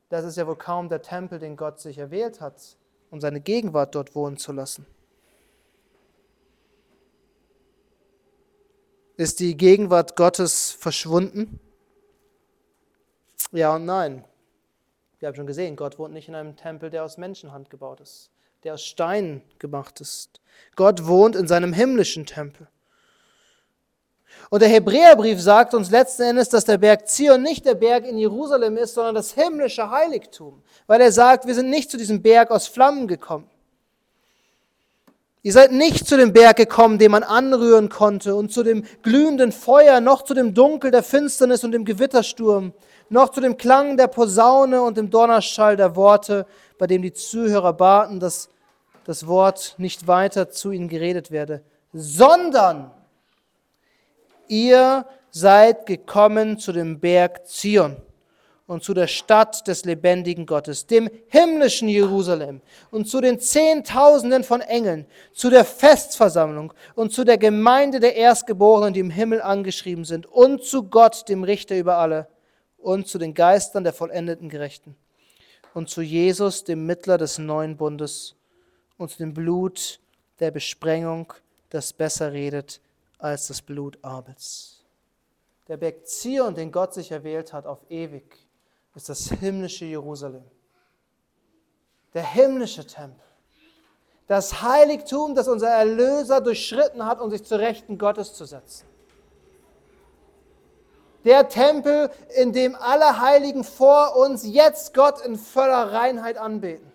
Das 0.08 0.24
ist 0.24 0.36
ja 0.36 0.46
wohl 0.46 0.56
kaum 0.56 0.88
der 0.88 1.02
Tempel, 1.02 1.38
den 1.38 1.56
Gott 1.56 1.80
sich 1.80 1.98
erwählt 1.98 2.40
hat, 2.40 2.76
um 3.10 3.20
seine 3.20 3.40
Gegenwart 3.40 3.94
dort 3.94 4.14
wohnen 4.14 4.38
zu 4.38 4.52
lassen. 4.52 4.86
Ist 9.16 9.40
die 9.40 9.56
Gegenwart 9.56 10.16
Gottes 10.16 10.72
verschwunden? 10.72 11.60
Ja 13.52 13.74
und 13.76 13.84
nein. 13.84 14.24
Wir 15.18 15.28
haben 15.28 15.34
schon 15.34 15.46
gesehen, 15.46 15.76
Gott 15.76 15.98
wohnt 15.98 16.14
nicht 16.14 16.28
in 16.28 16.34
einem 16.34 16.56
Tempel, 16.56 16.90
der 16.90 17.04
aus 17.04 17.18
Menschenhand 17.18 17.68
gebaut 17.68 18.00
ist 18.00 18.30
der 18.64 18.74
aus 18.74 18.84
Stein 18.84 19.42
gemacht 19.58 20.00
ist. 20.00 20.40
Gott 20.74 21.06
wohnt 21.06 21.36
in 21.36 21.46
seinem 21.46 21.72
himmlischen 21.72 22.26
Tempel. 22.26 22.68
Und 24.50 24.62
der 24.62 24.68
Hebräerbrief 24.68 25.40
sagt 25.40 25.74
uns 25.74 25.90
letzten 25.90 26.22
Endes, 26.22 26.48
dass 26.48 26.64
der 26.64 26.78
Berg 26.78 27.08
Zion 27.08 27.42
nicht 27.42 27.66
der 27.66 27.74
Berg 27.74 28.06
in 28.06 28.18
Jerusalem 28.18 28.76
ist, 28.76 28.94
sondern 28.94 29.14
das 29.14 29.32
himmlische 29.32 29.90
Heiligtum. 29.90 30.62
Weil 30.86 31.00
er 31.00 31.10
sagt, 31.10 31.46
wir 31.46 31.54
sind 31.54 31.70
nicht 31.70 31.90
zu 31.90 31.96
diesem 31.96 32.22
Berg 32.22 32.50
aus 32.50 32.66
Flammen 32.68 33.08
gekommen. 33.08 33.50
Ihr 35.42 35.52
seid 35.52 35.70
nicht 35.70 36.08
zu 36.08 36.16
dem 36.16 36.32
Berg 36.32 36.56
gekommen, 36.56 36.98
den 36.98 37.12
man 37.12 37.22
anrühren 37.22 37.88
konnte 37.88 38.34
und 38.34 38.52
zu 38.52 38.64
dem 38.64 38.84
glühenden 39.02 39.52
Feuer, 39.52 40.00
noch 40.00 40.22
zu 40.22 40.34
dem 40.34 40.54
Dunkel 40.54 40.90
der 40.90 41.04
Finsternis 41.04 41.62
und 41.62 41.70
dem 41.70 41.84
Gewittersturm, 41.84 42.72
noch 43.08 43.30
zu 43.30 43.40
dem 43.40 43.56
Klang 43.56 43.96
der 43.96 44.08
Posaune 44.08 44.82
und 44.82 44.96
dem 44.96 45.10
Donnerschall 45.10 45.76
der 45.76 45.96
Worte, 45.96 46.46
bei 46.78 46.86
dem 46.86 47.02
die 47.02 47.12
Zuhörer 47.12 47.72
baten, 47.72 48.20
dass 48.20 48.48
das 49.04 49.26
Wort 49.26 49.74
nicht 49.78 50.06
weiter 50.06 50.50
zu 50.50 50.72
ihnen 50.72 50.88
geredet 50.88 51.30
werde, 51.30 51.62
sondern 51.92 52.90
ihr 54.48 55.06
seid 55.30 55.86
gekommen 55.86 56.58
zu 56.58 56.72
dem 56.72 56.98
Berg 56.98 57.46
Zion 57.46 57.96
und 58.66 58.82
zu 58.82 58.94
der 58.94 59.06
Stadt 59.06 59.68
des 59.68 59.84
lebendigen 59.84 60.44
Gottes, 60.44 60.86
dem 60.86 61.08
himmlischen 61.28 61.88
Jerusalem 61.88 62.60
und 62.90 63.08
zu 63.08 63.20
den 63.20 63.38
Zehntausenden 63.38 64.42
von 64.42 64.60
Engeln, 64.60 65.06
zu 65.32 65.50
der 65.50 65.64
Festversammlung 65.64 66.72
und 66.96 67.12
zu 67.12 67.24
der 67.24 67.38
Gemeinde 67.38 68.00
der 68.00 68.16
Erstgeborenen, 68.16 68.92
die 68.92 69.00
im 69.00 69.10
Himmel 69.10 69.40
angeschrieben 69.40 70.04
sind, 70.04 70.26
und 70.26 70.64
zu 70.64 70.84
Gott, 70.84 71.28
dem 71.28 71.44
Richter 71.44 71.76
über 71.76 71.98
alle, 71.98 72.28
und 72.86 73.08
zu 73.08 73.18
den 73.18 73.34
Geistern 73.34 73.82
der 73.82 73.92
vollendeten 73.92 74.48
Gerechten, 74.48 74.94
und 75.74 75.90
zu 75.90 76.02
Jesus, 76.02 76.62
dem 76.62 76.86
Mittler 76.86 77.18
des 77.18 77.36
neuen 77.36 77.76
Bundes, 77.76 78.36
und 78.96 79.10
zu 79.10 79.18
dem 79.18 79.34
Blut 79.34 79.98
der 80.38 80.52
Besprengung, 80.52 81.32
das 81.70 81.92
besser 81.92 82.32
redet 82.32 82.80
als 83.18 83.48
das 83.48 83.60
Blut 83.60 83.98
Abels. 84.02 84.84
Der 85.66 85.78
Berg 85.78 86.06
Zion, 86.06 86.54
den 86.54 86.70
Gott 86.70 86.94
sich 86.94 87.10
erwählt 87.10 87.52
hat 87.52 87.66
auf 87.66 87.80
ewig, 87.88 88.46
ist 88.94 89.08
das 89.08 89.30
himmlische 89.30 89.84
Jerusalem. 89.84 90.44
Der 92.14 92.22
himmlische 92.22 92.86
Tempel. 92.86 93.20
Das 94.28 94.62
Heiligtum, 94.62 95.34
das 95.34 95.48
unser 95.48 95.70
Erlöser 95.70 96.40
durchschritten 96.40 97.04
hat, 97.04 97.20
um 97.20 97.30
sich 97.30 97.42
zu 97.42 97.58
Rechten 97.58 97.98
Gottes 97.98 98.32
zu 98.32 98.44
setzen. 98.44 98.86
Der 101.26 101.48
Tempel, 101.48 102.08
in 102.36 102.52
dem 102.52 102.76
alle 102.76 103.20
Heiligen 103.20 103.64
vor 103.64 104.16
uns 104.16 104.46
jetzt 104.46 104.94
Gott 104.94 105.20
in 105.20 105.36
voller 105.36 105.92
Reinheit 105.92 106.38
anbeten. 106.38 106.92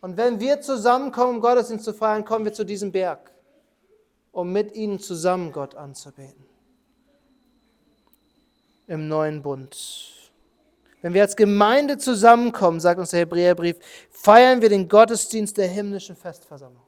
Und 0.00 0.16
wenn 0.16 0.40
wir 0.40 0.62
zusammenkommen, 0.62 1.36
um 1.36 1.40
Gottesdienst 1.42 1.84
zu 1.84 1.92
feiern, 1.92 2.24
kommen 2.24 2.46
wir 2.46 2.54
zu 2.54 2.64
diesem 2.64 2.90
Berg, 2.90 3.30
um 4.32 4.50
mit 4.50 4.74
ihnen 4.74 4.98
zusammen 4.98 5.52
Gott 5.52 5.74
anzubeten. 5.74 6.44
Im 8.88 9.08
neuen 9.08 9.42
Bund. 9.42 9.76
Wenn 11.02 11.12
wir 11.12 11.20
als 11.20 11.36
Gemeinde 11.36 11.98
zusammenkommen, 11.98 12.80
sagt 12.80 12.98
uns 12.98 13.10
der 13.10 13.20
Hebräerbrief, 13.20 13.76
feiern 14.10 14.62
wir 14.62 14.70
den 14.70 14.88
Gottesdienst 14.88 15.58
der 15.58 15.68
himmlischen 15.68 16.16
Festversammlung. 16.16 16.82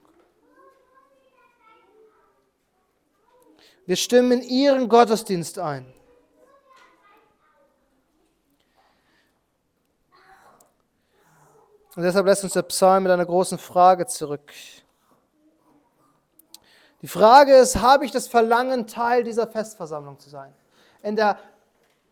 Wir 3.84 3.96
stimmen 3.96 4.40
in 4.40 4.48
ihren 4.48 4.88
Gottesdienst 4.88 5.58
ein. 5.58 5.84
Und 11.96 12.02
deshalb 12.02 12.26
lässt 12.26 12.42
uns 12.44 12.54
der 12.54 12.62
Psalm 12.62 13.04
mit 13.04 13.12
einer 13.12 13.26
großen 13.26 13.58
Frage 13.58 14.06
zurück. 14.06 14.52
Die 17.02 17.08
Frage 17.08 17.54
ist, 17.54 17.76
habe 17.76 18.04
ich 18.04 18.10
das 18.10 18.26
Verlangen, 18.26 18.86
Teil 18.86 19.24
dieser 19.24 19.46
Festversammlung 19.46 20.18
zu 20.18 20.30
sein? 20.30 20.52
In 21.02 21.16
der 21.16 21.38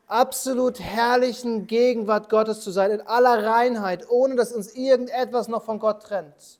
absolut 0.07 0.79
herrlichen 0.79 1.67
Gegenwart 1.67 2.29
Gottes 2.29 2.61
zu 2.61 2.71
sein, 2.71 2.91
in 2.91 3.01
aller 3.01 3.45
Reinheit, 3.45 4.09
ohne 4.11 4.37
dass 4.37 4.53
uns 4.53 4.75
irgendetwas 4.75 5.49
noch 5.49 5.65
von 5.65 5.79
Gott 5.79 6.03
trennt. 6.03 6.59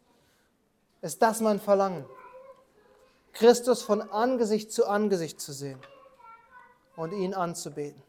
Ist 1.03 1.21
das 1.21 1.41
mein 1.41 1.61
Verlangen? 1.61 2.07
Christus 3.33 3.83
von 3.83 4.01
Angesicht 4.01 4.73
zu 4.73 4.87
Angesicht 4.87 5.41
zu 5.41 5.53
sehen 5.53 5.79
und 6.97 7.13
ihn 7.13 7.35
anzubeten. 7.35 8.03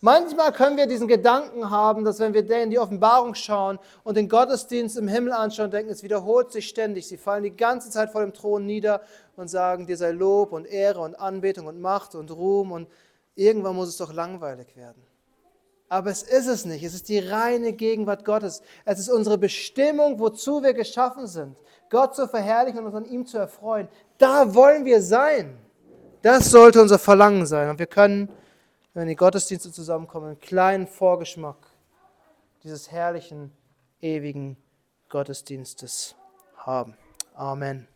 Manchmal 0.00 0.52
können 0.52 0.76
wir 0.76 0.86
diesen 0.86 1.08
Gedanken 1.08 1.70
haben, 1.70 2.04
dass 2.04 2.20
wenn 2.20 2.34
wir 2.34 2.48
in 2.62 2.70
die 2.70 2.78
Offenbarung 2.78 3.34
schauen 3.34 3.78
und 4.04 4.16
den 4.16 4.28
Gottesdienst 4.28 4.96
im 4.96 5.08
Himmel 5.08 5.32
anschauen, 5.32 5.70
denken, 5.70 5.90
es 5.90 6.02
wiederholt 6.02 6.52
sich 6.52 6.68
ständig. 6.68 7.08
Sie 7.08 7.16
fallen 7.16 7.42
die 7.42 7.56
ganze 7.56 7.90
Zeit 7.90 8.10
vor 8.10 8.20
dem 8.20 8.32
Thron 8.32 8.66
nieder 8.66 9.00
und 9.36 9.48
sagen, 9.48 9.86
dir 9.86 9.96
sei 9.96 10.10
Lob 10.10 10.52
und 10.52 10.66
Ehre 10.66 11.00
und 11.00 11.14
Anbetung 11.14 11.66
und 11.66 11.80
Macht 11.80 12.14
und 12.14 12.30
Ruhm 12.30 12.72
und 12.72 12.88
Irgendwann 13.38 13.76
muss 13.76 13.88
es 13.88 13.96
doch 13.96 14.12
langweilig 14.12 14.76
werden. 14.76 15.00
Aber 15.88 16.10
es 16.10 16.24
ist 16.24 16.48
es 16.48 16.64
nicht. 16.64 16.82
Es 16.82 16.92
ist 16.92 17.08
die 17.08 17.20
reine 17.20 17.72
Gegenwart 17.72 18.24
Gottes. 18.24 18.62
Es 18.84 18.98
ist 18.98 19.08
unsere 19.08 19.38
Bestimmung, 19.38 20.18
wozu 20.18 20.60
wir 20.60 20.74
geschaffen 20.74 21.28
sind. 21.28 21.56
Gott 21.88 22.16
zu 22.16 22.26
verherrlichen 22.26 22.80
und 22.80 22.86
uns 22.86 22.96
an 22.96 23.04
ihm 23.04 23.26
zu 23.26 23.38
erfreuen. 23.38 23.86
Da 24.18 24.56
wollen 24.56 24.84
wir 24.84 25.00
sein. 25.00 25.56
Das 26.20 26.50
sollte 26.50 26.82
unser 26.82 26.98
Verlangen 26.98 27.46
sein. 27.46 27.70
Und 27.70 27.78
wir 27.78 27.86
können, 27.86 28.28
wenn 28.98 29.06
die 29.06 29.16
Gottesdienste 29.16 29.70
zusammenkommen, 29.70 30.26
einen 30.26 30.40
kleinen 30.40 30.86
Vorgeschmack 30.86 31.56
dieses 32.64 32.90
herrlichen, 32.90 33.52
ewigen 34.00 34.56
Gottesdienstes 35.08 36.16
haben. 36.56 36.96
Amen. 37.34 37.88